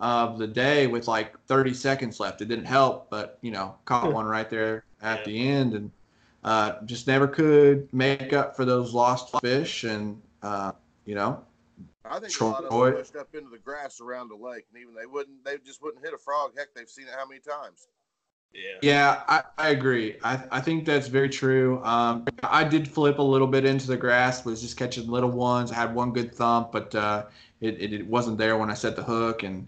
[0.02, 2.42] of the day with like 30 seconds left.
[2.42, 5.24] It didn't help, but you know, caught one right there at Yeah.
[5.24, 5.90] the end and
[6.44, 9.84] uh, just never could make up for those lost fish.
[9.84, 10.72] And uh,
[11.06, 11.44] you know,
[12.04, 12.90] I think a lot of Troy.
[12.90, 15.44] them pushed up into the grass around the lake, and even they wouldn't.
[15.44, 16.52] They just wouldn't hit a frog.
[16.56, 17.86] Heck, they've seen it how many times?
[18.52, 18.60] Yeah.
[18.82, 20.16] Yeah, I, I agree.
[20.24, 21.82] I, I think that's very true.
[21.84, 25.70] Um, I did flip a little bit into the grass, was just catching little ones.
[25.72, 27.26] I had one good thump, but uh,
[27.60, 29.42] it, it, it wasn't there when I set the hook.
[29.44, 29.66] And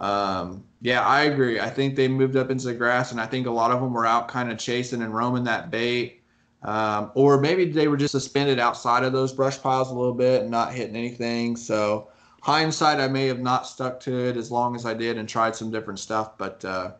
[0.00, 1.60] um, yeah, I agree.
[1.60, 3.92] I think they moved up into the grass, and I think a lot of them
[3.92, 6.22] were out kind of chasing and roaming that bait.
[6.62, 10.42] Um, or maybe they were just suspended outside of those brush piles a little bit
[10.42, 11.56] and not hitting anything.
[11.56, 12.08] So,
[12.42, 15.54] hindsight, I may have not stuck to it as long as I did and tried
[15.56, 16.36] some different stuff.
[16.36, 16.92] But uh,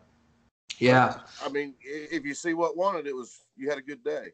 [0.79, 1.19] Yeah.
[1.43, 4.27] I mean, if you see what wanted, it was you had a good day.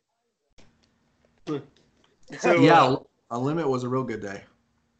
[2.40, 3.00] So, yeah, uh,
[3.32, 4.44] a limit was a real good day.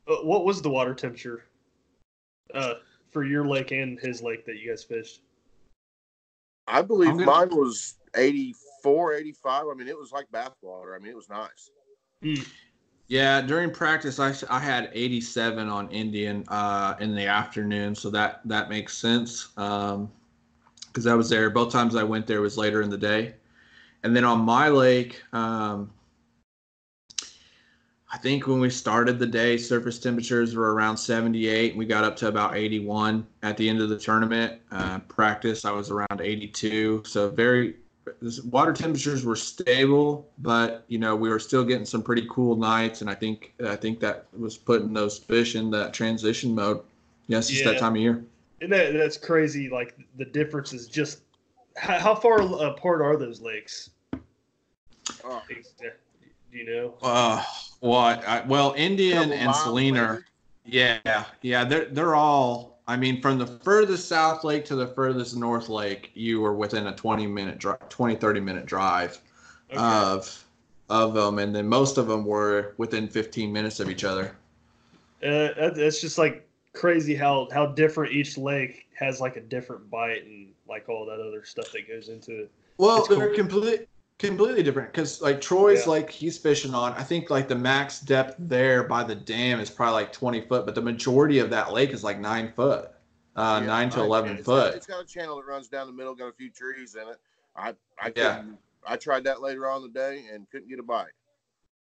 [0.08, 1.44] uh, what was the water temperature
[2.54, 2.76] uh,
[3.12, 5.22] for your lake and his lake that you guys fished?
[6.68, 9.68] I believe gonna- mine was 84, 85.
[9.68, 10.96] I mean, it was like bathwater.
[10.96, 11.72] I mean, it was nice.
[13.08, 18.42] Yeah, during practice, I, I had 87 on Indian uh, in the afternoon, so that
[18.46, 19.50] that makes sense.
[19.58, 20.12] Um,
[20.88, 23.36] because I was there both times I went there was later in the day,
[24.04, 25.92] and then on my lake, um,
[28.10, 31.76] I think when we started the day, surface temperatures were around 78.
[31.76, 34.62] We got up to about 81 at the end of the tournament.
[34.72, 37.04] Uh, practice, I was around 82.
[37.06, 37.76] So very,
[38.22, 42.56] this- water temperatures were stable, but you know we were still getting some pretty cool
[42.56, 46.80] nights, and I think I think that was putting those fish in that transition mode.
[47.28, 47.72] Yes, it's Yeah.
[47.72, 48.24] that time of year.
[48.62, 49.68] And that that's crazy.
[49.70, 51.20] Like the difference is just
[51.76, 53.90] how, how far apart are those lakes?
[55.26, 56.94] Oh, Do you know?
[57.02, 57.44] Uh,
[57.80, 58.28] what?
[58.28, 60.20] I, well, Indian and Celina.
[60.66, 62.82] Yeah, yeah, they're they're all.
[62.90, 66.88] I mean, from the furthest south lake to the furthest north lake, you were within
[66.88, 69.20] a 20 minute drive, 20 30 minute drive
[69.70, 69.78] Okay.
[69.78, 70.46] of
[70.90, 74.36] of them, and then most of them were within 15 minutes of each other.
[75.22, 80.24] Uh, that's just like crazy how how different each lake has like a different bite
[80.24, 82.52] and like all that other stuff that goes into it.
[82.78, 83.18] Well, It's cool.
[83.18, 83.88] they're completely
[84.20, 85.92] completely different because like Troy's Yeah.
[85.92, 86.94] like he's fishing on.
[86.94, 90.66] I think like the max depth there by the dam is probably like 20 foot,
[90.66, 92.90] but the majority of that lake is like nine foot,
[93.36, 94.72] uh, yeah, nine to I- 11 it's foot.
[94.72, 97.08] Got, it's got a channel that runs down the middle, got a few trees in
[97.08, 97.18] it.
[97.56, 98.44] I I Yeah.
[98.86, 101.12] I tried that later on in the day and couldn't get a bite.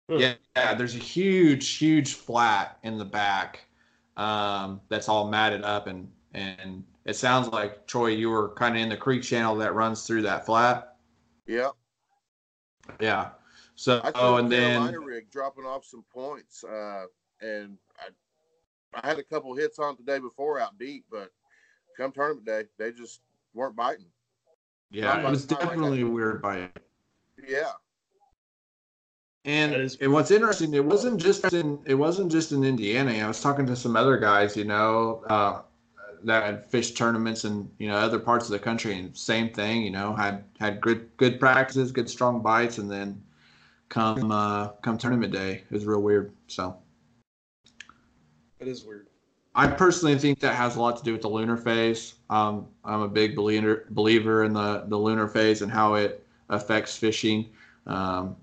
[0.08, 3.60] Yeah, yeah, there's a huge, huge flat in the back
[4.16, 8.82] um, that's all matted up, and and it sounds like Troy, you were kind of
[8.82, 10.96] in the creek channel that runs through that flat.
[11.46, 11.70] Yeah.
[13.00, 13.30] Yeah.
[13.76, 17.06] So I oh, and a then rig dropping off some points, uh,
[17.40, 18.08] and I,
[19.02, 21.30] I had a couple hits on the day before out deep, but
[21.96, 23.20] come tournament day, they just
[23.54, 24.06] weren't biting.
[24.90, 26.76] yeah, it was Not like definitely a weird bite.
[27.48, 27.72] Yeah,
[29.46, 33.12] And That is- and what's interesting, it wasn't just in it wasn't just in Indiana.
[33.12, 35.62] I was talking to some other guys, you know, uh,
[36.24, 39.82] that had fished tournaments in you know other parts of the country, and same thing,
[39.82, 43.22] you know, had had good good practices, good strong bites, and then
[43.88, 46.32] come uh, come tournament day, it was real weird.
[46.46, 46.76] So
[48.58, 49.08] it is weird.
[49.54, 52.14] I personally think that has a lot to do with the lunar phase.
[52.30, 56.96] Um, I'm a big believer believer in the the lunar phase and how it affects
[56.96, 57.50] fishing.
[57.86, 58.36] Um,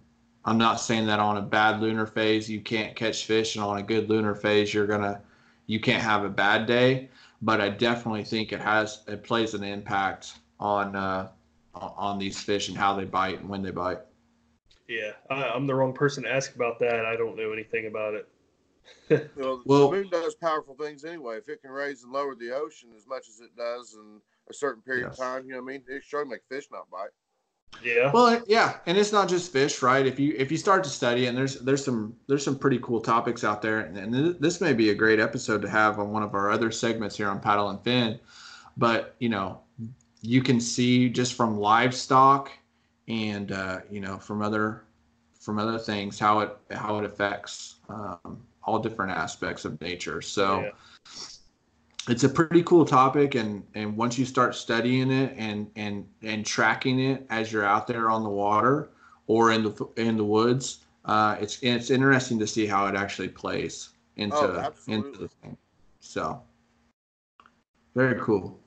[0.46, 3.78] I'm not saying that on a bad lunar phase you can't catch fish, and on
[3.78, 5.22] a good lunar phase you're gonna
[5.66, 7.10] you can't have a bad day.
[7.42, 11.30] But I definitely think it has it plays an impact on uh,
[11.76, 14.00] on these fish and how they bite and when they bite.
[14.88, 17.06] Yeah, I, I'm the wrong person to ask about that.
[17.06, 18.28] I don't know anything about it.
[19.36, 21.38] well, Well- the moon does powerful things anyway.
[21.38, 24.54] If it can raise and lower the ocean as much as it does in a
[24.54, 25.20] certain period Yes.
[25.20, 25.84] of time, you know what I mean?
[25.88, 27.10] It sure make fish not bite.
[27.84, 28.12] Yeah.
[28.12, 30.06] Well, yeah, and it's not just fish, right?
[30.06, 33.00] If you if you start to study, and there's there's some there's some pretty cool
[33.00, 36.24] topics out there, and, and this may be a great episode to have on one
[36.24, 38.20] of our other segments here on Paddle and Fin.
[38.78, 39.62] But you know,
[40.22, 42.52] you can see just from livestock,
[43.08, 44.84] and uh, you know from other
[45.40, 50.22] from other things how it how it affects um, all different aspects of nature.
[50.22, 50.72] So Yeah.
[52.08, 56.46] It's a pretty cool topic and and once you start studying it and and and
[56.46, 58.90] tracking it as you're out there on the water
[59.28, 63.28] or in the in the woods uh it's it's interesting to see how it actually
[63.28, 65.58] plays into Oh, into the thing
[66.00, 66.42] so
[67.96, 68.60] very cool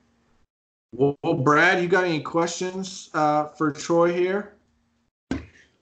[0.95, 4.55] well, well brad you got any questions uh for troy here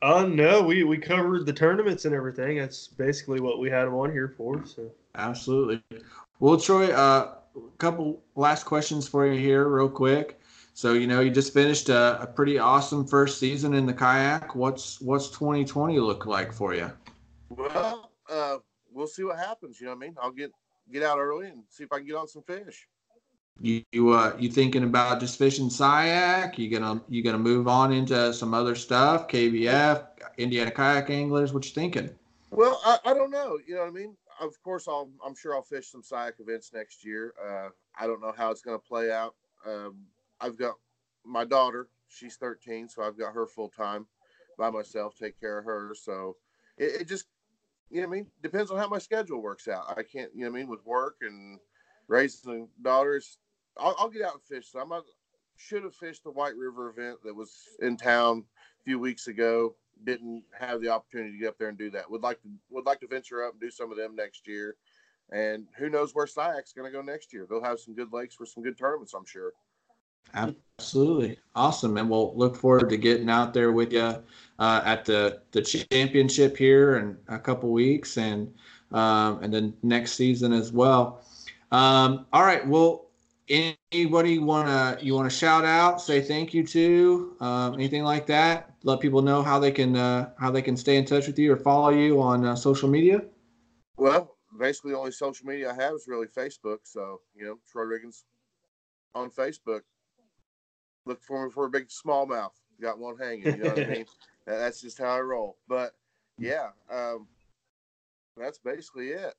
[0.00, 2.56] Uh, no, we, we covered the tournaments and everything.
[2.56, 4.64] That's basically what we had him on here for.
[4.64, 5.82] So Absolutely.
[6.38, 7.37] Well, Troy, uh, a
[7.78, 10.40] couple last questions for you here, real quick.
[10.74, 14.54] So, you know, you just finished a, a pretty awesome first season in the kayak.
[14.54, 16.92] What's what's 2020 look like for you?
[17.48, 18.58] Well, uh,
[18.92, 19.80] we'll see what happens.
[19.80, 20.16] You know what I mean?
[20.22, 20.52] I'll get
[20.92, 22.86] get out early and see if I can get on some fish.
[23.60, 26.58] You you, uh, you thinking about just fishing kayak?
[26.58, 29.26] You gonna you gonna move on into some other stuff?
[29.26, 31.52] KBF, Indiana Kayak Anglers.
[31.52, 32.10] What you thinking?
[32.50, 33.58] Well, I, I don't know.
[33.66, 34.16] You know what I mean?
[34.40, 37.34] Of course, I'll I'm sure I'll fish some kayak events next year.
[37.42, 37.68] Uh,
[37.98, 39.34] I don't know how it's going to play out.
[39.66, 40.06] Um,
[40.40, 40.74] I've got
[41.24, 41.88] my daughter.
[42.08, 44.06] She's 13, so I've got her full time
[44.56, 45.94] by myself, take care of her.
[45.94, 46.36] So
[46.76, 47.26] it, it just
[47.90, 49.94] you know I mean depends on how my schedule works out.
[49.96, 51.58] I can't you know I mean with work and
[52.08, 53.38] raising daughters.
[53.78, 54.70] I'll, I'll get out and fish.
[54.72, 55.04] So not
[55.56, 58.44] should have fished the White River event that was in town
[58.80, 59.74] a few weeks ago.
[60.04, 62.10] Didn't have the opportunity to get up there and do that.
[62.10, 64.76] Would like to would like to venture up and do some of them next year.
[65.30, 67.46] And who knows where SI-YAK's going to go next year?
[67.48, 69.52] They'll have some good lakes for some good tournaments, I'm sure.
[70.34, 74.22] Absolutely, awesome, and we'll look forward to getting out there with you
[74.58, 78.52] uh, at the the championship here in a couple weeks, and
[78.92, 81.22] um, and then next season as well.
[81.72, 83.07] Um, all right, well,
[83.50, 88.74] anybody wanna you wanna shout out, say thank you to, um, anything like that?
[88.84, 91.52] Let people know how they can uh, how they can stay in touch with you
[91.52, 93.22] or follow you on uh, social media.
[93.96, 96.78] Well, basically, the only social media I have is really Facebook.
[96.84, 98.24] So you know, Troy Riggins
[99.14, 99.82] on Facebook.
[101.06, 102.52] Look for me for a big smallmouth.
[102.80, 103.46] Got one hanging.
[103.46, 104.06] You know what I mean?
[104.46, 105.56] That's just how I roll.
[105.68, 105.92] But
[106.38, 107.26] yeah, um,
[108.36, 109.34] that's basically it.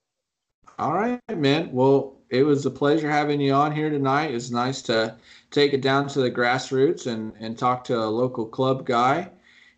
[0.78, 1.72] All right, man.
[1.72, 4.34] Well, it was a pleasure having you on here tonight.
[4.34, 5.16] It's nice to
[5.52, 9.30] take it down to the grassroots and, and talk to a local club guy.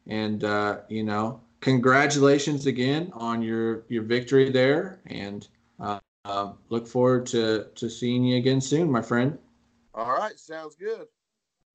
[0.07, 4.99] And, uh, you know, congratulations again on your, your victory there.
[5.05, 5.47] And
[5.79, 9.37] uh, uh, look forward to, to seeing you again soon, my friend.
[9.93, 11.07] All right, sounds good.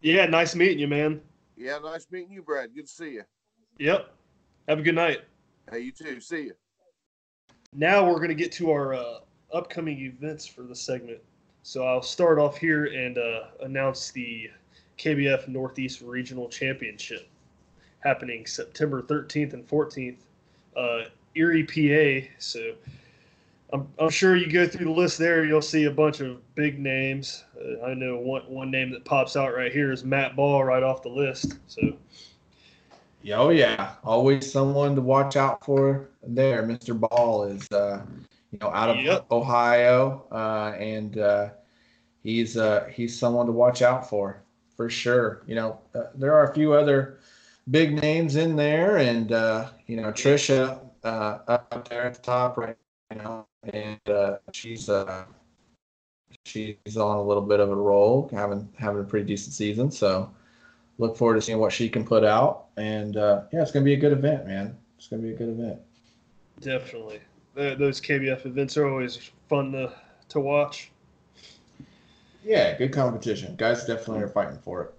[0.00, 1.20] Yeah, nice meeting you, man.
[1.56, 2.74] Yeah, nice meeting you, Brad.
[2.74, 3.22] Good to see you.
[3.78, 4.12] Yep.
[4.68, 5.22] Have a good night.
[5.70, 6.20] Hey, you too.
[6.20, 6.52] See you.
[7.72, 9.18] Now we're going to get to our uh,
[9.52, 11.18] upcoming events for the segment.
[11.62, 14.50] So I'll start off here and uh, announce the
[14.98, 17.28] KBF Northeast Regional Championship
[18.00, 20.18] happening September 13th and 14th,
[20.76, 22.28] uh, Erie, PA.
[22.38, 22.72] So
[23.72, 26.78] I'm, I'm sure you go through the list there, you'll see a bunch of big
[26.78, 27.44] names.
[27.60, 30.82] Uh, I know one, one name that pops out right here is Matt Ball right
[30.82, 31.58] off the list.
[31.66, 31.80] So
[33.33, 36.62] Oh yeah, always someone to watch out for there.
[36.62, 36.99] Mr.
[36.99, 38.05] Ball is, uh,
[38.53, 39.27] you know, out of Yep.
[39.31, 41.49] Ohio, uh, and uh,
[42.22, 44.43] he's uh, he's someone to watch out for
[44.77, 45.43] for sure.
[45.47, 47.18] You know, uh, there are a few other
[47.70, 52.57] big names in there, and uh, you know, Trisha uh, up there at the top
[52.57, 52.77] right
[53.14, 55.24] now, and uh, she's uh,
[56.45, 59.91] she's on a little bit of a roll, having having a pretty decent season.
[59.91, 60.31] So
[60.99, 62.66] look forward to seeing what she can put out.
[62.76, 64.76] And uh, yeah, it's gonna be a good event, man.
[64.99, 65.80] It's gonna be a good event.
[66.61, 67.20] definitely.
[67.55, 69.90] Those KBF events are always fun to,
[70.28, 70.90] to watch.
[72.44, 73.57] Yeah, good competition.
[73.57, 74.94] Guys definitely are fighting for it.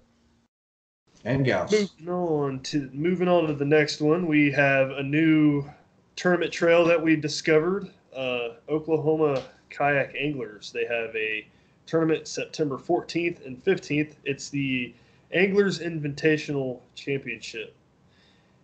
[1.24, 1.72] And gals.
[1.72, 5.70] Moving on to moving on to the next one, we have a new
[6.16, 7.90] tournament trail that we discovered.
[8.16, 10.72] Uh, Oklahoma kayak anglers.
[10.72, 11.48] They have a
[11.86, 14.16] tournament September 14th and 15th.
[14.26, 14.94] It's the
[15.34, 17.76] Anglers Invitational Championship,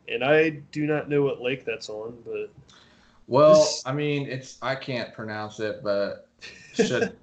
[0.08, 2.50] and I do not know what lake that's on, but
[3.28, 6.28] Well, This- I mean, it's I can't pronounce it, but
[6.74, 7.16] should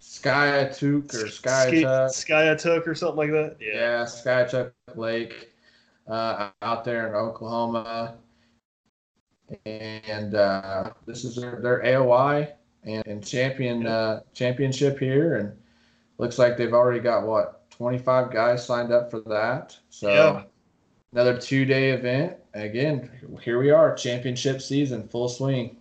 [0.00, 2.08] Skyatook or Skyatuck.
[2.10, 3.56] Skyatuck or something like that.
[3.60, 3.74] Yeah.
[3.74, 5.50] Yeah, Skyatuck Lake
[6.08, 8.16] uh, out there in Oklahoma.
[9.66, 12.48] And uh, this is their, their AOI
[12.84, 15.36] and, and champion uh, championship here.
[15.36, 15.52] And
[16.18, 19.76] looks like they've already got what 25 guys signed up for that.
[19.90, 20.42] So Yeah.
[21.12, 22.36] another two day event.
[22.54, 23.10] Again,
[23.42, 25.78] here we are, championship season, full swing.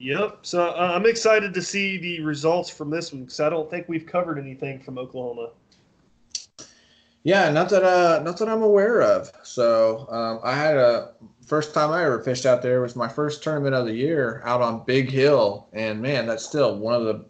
[0.00, 0.38] Yep.
[0.42, 3.88] So uh, I'm excited to see the results from this one because I don't think
[3.88, 5.50] we've covered anything from Oklahoma.
[7.22, 9.30] Yeah, not that uh, not that I'm aware of.
[9.44, 11.12] So um, I had a
[11.46, 14.60] first time I ever fished out there was my first tournament of the year out
[14.60, 17.24] on Big Hill, and man, that's still one of the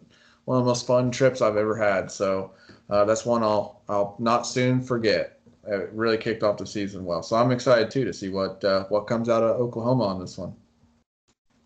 [0.45, 2.11] one of the most fun trips I've ever had.
[2.11, 2.53] So
[2.89, 5.39] uh, that's one I'll I'll not soon forget.
[5.67, 7.23] It really kicked off the season well.
[7.23, 10.37] So I'm excited too to see what uh, what comes out of Oklahoma on this
[10.37, 10.53] one.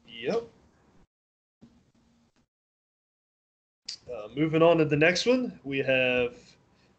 [0.07, 0.43] Yep.
[4.09, 6.35] Uh, moving on to the next one, we have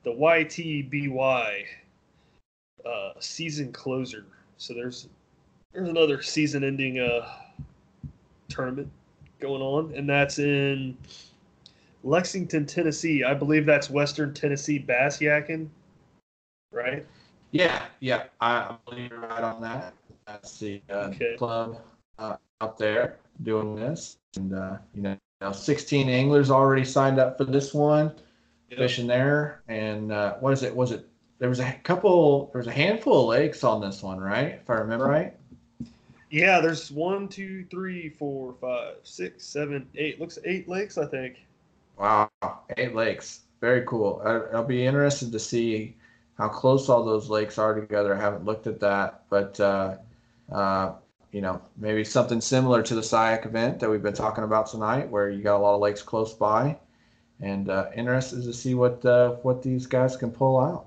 [0.05, 1.65] the YTBY
[2.85, 4.25] uh, season closer.
[4.59, 5.09] So there's
[5.73, 7.29] there's another season-ending uh,
[8.49, 8.91] tournament
[9.39, 10.97] going on, and that's in
[12.03, 13.25] Lexington, Tennessee.
[13.25, 15.69] I believe that's Western Tennessee bass yakking,
[16.73, 17.05] right?
[17.53, 19.95] Yeah, yeah, I believe you're right on that.
[20.27, 21.37] That's the uh, Okay.
[21.37, 21.81] club
[22.19, 27.39] uh, out there doing this, and uh, you know, now 16 anglers already signed up
[27.39, 28.13] for this one,
[28.77, 29.63] fishing there.
[29.69, 30.75] And uh, what is it?
[30.75, 31.07] Was it?
[31.39, 32.51] There was a couple.
[32.53, 34.61] There was a handful of lakes on this one, right?
[34.63, 35.35] If I remember right.
[36.31, 40.21] Yeah, there's one, two, three, four, five, six, seven, eight.
[40.21, 41.45] Looks eight lakes, I think.
[42.01, 42.31] Wow,
[42.79, 43.41] eight lakes.
[43.61, 44.23] Very cool.
[44.25, 45.99] I, I'll be interested to see
[46.39, 48.15] how close all those lakes are together.
[48.15, 49.99] I haven't looked at that, but uh,
[50.51, 50.95] uh,
[51.31, 55.11] you know, maybe something similar to the SI-YAK event that we've been talking about tonight,
[55.11, 56.79] where you got a lot of lakes close by,
[57.43, 60.87] and uh, interested to see what uh, what these guys can pull out.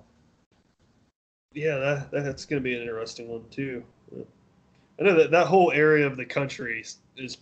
[1.53, 3.83] Yeah, that, that's going to be an interesting one too.
[4.99, 6.83] I know that that whole area of the country
[7.17, 7.37] is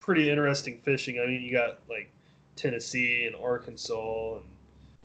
[0.00, 1.20] pretty interesting fishing.
[1.20, 2.10] I mean, you got like
[2.56, 4.44] Tennessee and Arkansas and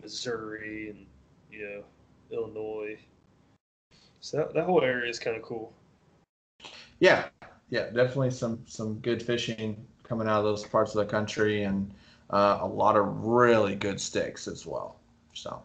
[0.01, 1.05] Missouri and
[1.51, 1.83] you know
[2.31, 2.97] Illinois.
[4.21, 5.73] So that, that whole area is kind of cool.
[6.99, 7.25] Yeah,
[7.69, 11.93] yeah, definitely some some good fishing coming out of those parts of the country, and
[12.29, 14.99] uh, a lot of really good sticks as well.
[15.33, 15.61] So,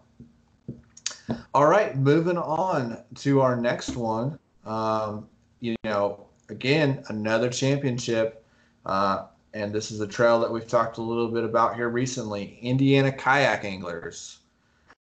[1.55, 4.39] all right, moving on to our next one.
[4.65, 5.29] Um,
[5.61, 8.45] you know, again, another championship.
[8.85, 9.27] Uh,
[9.57, 12.59] and this is a trail that we've talked a little bit about here recently.
[12.61, 14.41] Indiana Kayak Anglers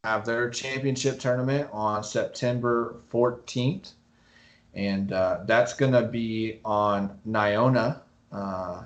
[0.05, 3.91] have their championship tournament on September 14th,
[4.73, 7.99] and uh, that's going to be on Nyona,
[8.31, 8.83] uh,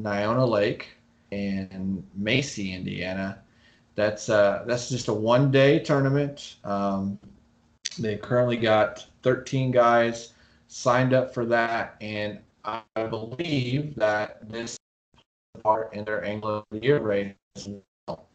[0.00, 0.88] Nyona Lake,
[1.30, 3.38] in Macy, Indiana.
[3.94, 6.56] That's uh, that's just a one-day tournament.
[6.64, 7.20] Um,
[8.00, 10.32] they currently got 13 guys
[10.66, 14.78] signed up for that, and I believe that this
[15.62, 17.68] part in their Angler of the Year race as
[18.06, 18.28] well.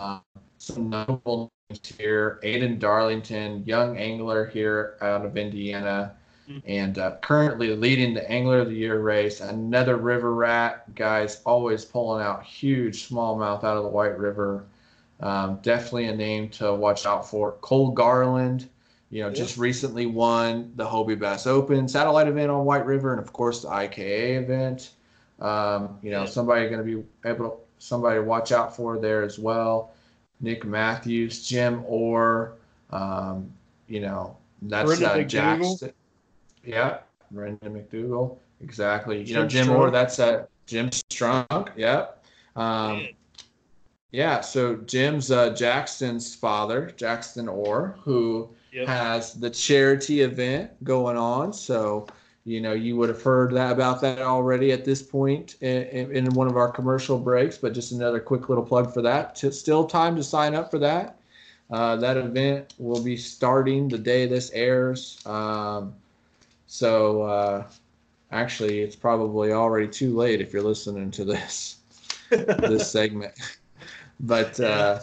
[0.00, 0.22] Um,
[0.58, 6.16] some notable names here: Aiden Darlington, young angler here out of Indiana,
[6.66, 9.40] and uh, currently leading the Angler of the Year race.
[9.40, 14.66] Another river rat, guys, always pulling out huge smallmouth out of the White River.
[15.20, 17.52] Um, definitely a name to watch out for.
[17.60, 18.68] Cole Garland
[19.12, 23.20] you know, just recently won the Hobie Bass Open satellite event on White River, and
[23.20, 24.92] of course the IKA event.
[25.38, 29.22] Um, you know, somebody going to be able to somebody to watch out for there
[29.22, 29.92] as well.
[30.40, 32.54] Nick Matthews, Jim Orr,
[32.88, 33.52] um,
[33.86, 35.92] you know, that's Brendan uh, Jackson.
[36.64, 37.00] Yeah,
[37.30, 39.22] Brendan McDougal, exactly.
[39.24, 41.68] You know, Jim Jim Orr, that's uh, Jim Strunk.
[41.76, 42.24] Yep.
[42.56, 43.08] Um,
[44.10, 48.88] yeah, so Jim's uh, Jackson's father, Jackson Orr, who Yep.
[48.88, 51.52] has the charity event going on.
[51.52, 52.06] So,
[52.44, 56.32] you know, you would have heard that about that already at this point in, in,
[56.34, 59.36] one of our commercial breaks, but just another quick little plug for that.
[59.36, 61.18] T- still time to sign up for that.
[61.70, 65.24] Uh, that event will be starting the day this airs.
[65.26, 65.94] Um,
[66.66, 67.64] so, uh,
[68.30, 71.76] actually, it's probably already too late if you're listening to this
[72.30, 73.34] this segment.
[74.24, 75.00] But uh,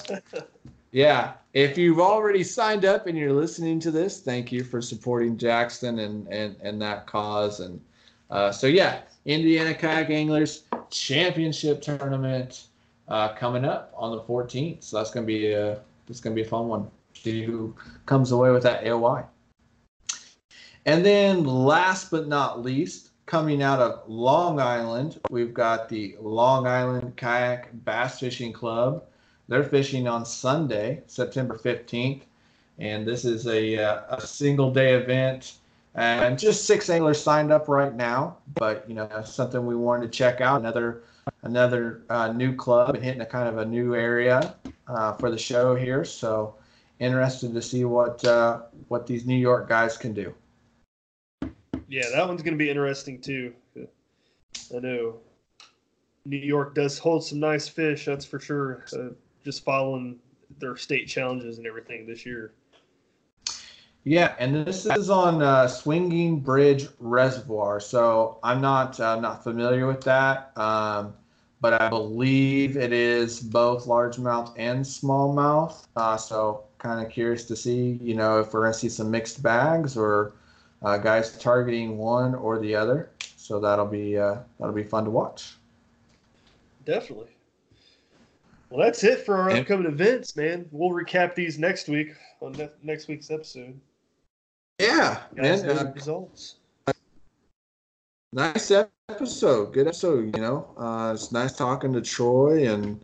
[0.92, 5.38] yeah, if you've already signed up and you're listening to this, thank you for supporting
[5.38, 7.60] Jackson and and, and that cause.
[7.60, 7.82] And
[8.30, 12.68] uh, so yeah, Indiana Kayak Anglers Championship Tournament
[13.08, 14.84] uh, coming up on the 14th.
[14.84, 16.90] So that's gonna be a that's gonna be a fun one.
[17.14, 17.76] See who
[18.06, 19.26] comes away with that AOI.
[20.86, 26.66] And then last but not least, coming out of Long Island, we've got the Long
[26.66, 29.04] Island Kayak Bass Fishing Club.
[29.50, 32.22] They're fishing on Sunday, September 15th,
[32.78, 35.56] and this is a, uh, a single day event.
[35.96, 40.18] And just six anglers signed up right now, but you know something we wanted to
[40.18, 40.62] check out.
[40.62, 41.02] Another
[41.42, 44.56] another uh, new club and hitting a kind of a new area
[44.88, 46.06] uh, for the show here.
[46.06, 46.56] So
[47.00, 50.34] interested to see what uh, what these New York guys can do.
[51.88, 53.56] Yeah, that one's going to be interesting too.
[53.76, 55.16] I know
[56.24, 58.86] New York does hold some nice fish, that's for sure.
[59.50, 60.20] Just following
[60.60, 62.52] their state challenges and everything this year.
[64.04, 67.80] Yeah, and this is on uh, Swinging Bridge Reservoir.
[67.80, 71.16] So I'm not uh, not familiar with that, um,
[71.62, 75.84] but I believe it is both largemouth and smallmouth.
[75.96, 79.42] Uh, so kind of curious to see, you know, if we're gonna see some mixed
[79.42, 80.34] bags or
[80.84, 83.10] uh, guys targeting one or the other.
[83.36, 85.56] So that'll be uh, that'll be fun to watch.
[86.86, 87.30] Definitely.
[88.70, 90.68] Well, that's it for our And- upcoming events, man.
[90.72, 92.10] We'll recap these next week
[92.42, 93.80] on ne- next week's episode.
[94.80, 95.78] Yeah, Guys, man.
[95.88, 96.56] uh, results.
[98.32, 98.70] nice
[99.10, 103.04] episode good episode you know uh, it's nice talking to troy and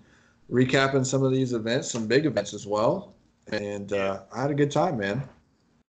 [0.52, 3.16] recapping some of these events some big events as well
[3.52, 5.28] and uh, i had a good time man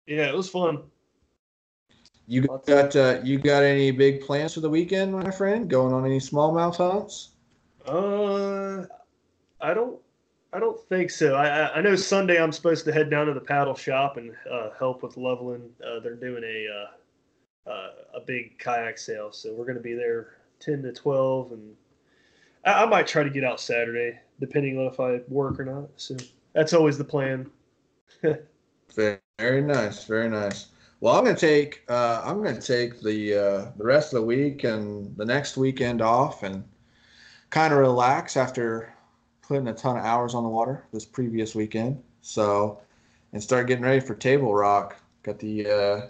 [0.05, 0.83] Yeah, it was fun.
[2.27, 6.05] you got uh, you got any big plans for the weekend my friend going on
[6.05, 7.29] any smallmouth hunts
[7.87, 8.83] Uh,
[9.61, 9.99] I don't.
[10.53, 11.35] I don't think so.
[11.35, 14.71] I, I know Sunday I'm supposed to head down to the paddle shop and uh,
[14.77, 15.69] help with leveling.
[15.85, 19.93] Uh, they're doing a uh, uh, a big kayak sale, so we're going to be
[19.93, 21.73] there ten to twelve, and
[22.65, 25.89] I, I might try to get out Saturday, depending on if I work or not.
[25.95, 26.17] So
[26.53, 27.49] that's always the plan.
[28.93, 30.67] very, nice very nice
[30.99, 34.63] well i'm gonna take uh, i'm gonna take the uh, the rest of the week
[34.63, 36.63] and the next weekend off and
[37.49, 38.93] kind of relax after
[39.51, 42.01] putting a ton of hours on the water this previous weekend.
[42.21, 42.79] So,
[43.33, 44.95] and start getting ready for Table Rock.
[45.23, 46.01] Got the uh,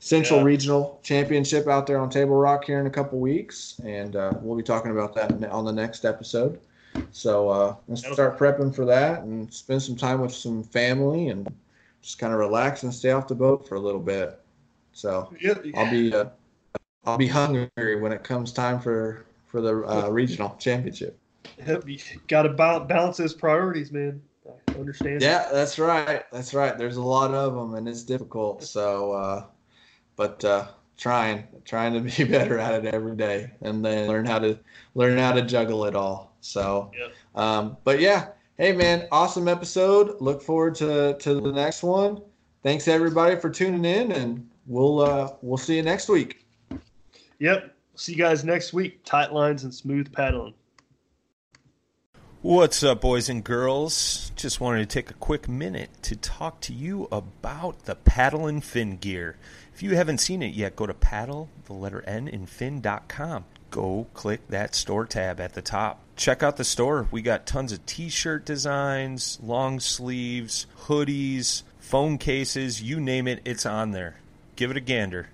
[0.00, 0.46] Central Yeah.
[0.46, 4.56] Regional Championship out there on Table Rock here in a couple weeks, and uh, we'll
[4.56, 6.58] be talking about that on the next episode.
[7.12, 11.48] So uh, let's start prepping for that and spend some time with some family and
[12.02, 14.40] just kind of relax and stay off the boat for a little bit.
[14.94, 15.32] So.
[15.76, 16.24] I'll be uh,
[17.04, 21.16] I'll be hungry when it comes time for for the uh, regional championship.
[21.66, 21.88] Yep.
[21.88, 24.20] You got to balance those priorities, man.
[24.68, 25.22] I understand.
[25.22, 26.24] Yeah, that's right.
[26.32, 26.76] That's right.
[26.76, 28.62] There's a lot of them, and it's difficult.
[28.62, 29.44] So, uh,
[30.16, 30.66] but uh,
[30.98, 34.58] trying trying to be better at it every day, and then learn how to
[34.94, 36.34] learn how to juggle it all.
[36.40, 37.12] So, Yep.
[37.42, 38.28] um, but yeah,
[38.58, 40.20] hey man, awesome episode.
[40.20, 42.20] Look forward to to the next one.
[42.62, 46.44] Thanks everybody for tuning in, and we'll uh, we'll see you next week.
[47.38, 47.74] Yep.
[47.96, 49.04] See you guys next week.
[49.04, 50.54] Tight lines and smooth paddling.
[52.44, 54.30] What's up, boys and girls?
[54.36, 58.62] Just wanted to take a quick minute to talk to you about the paddle and
[58.62, 59.36] fin gear.
[59.72, 63.46] If you haven't seen it yet, go to paddle, the letter N, and fin.com.
[63.70, 66.00] Go click that store tab at the top.
[66.16, 67.08] Check out the store.
[67.10, 73.40] We got tons of t shirt designs, long sleeves, hoodies, phone cases, you name it,
[73.46, 74.16] it's on there.
[74.54, 75.30] Give it a gander.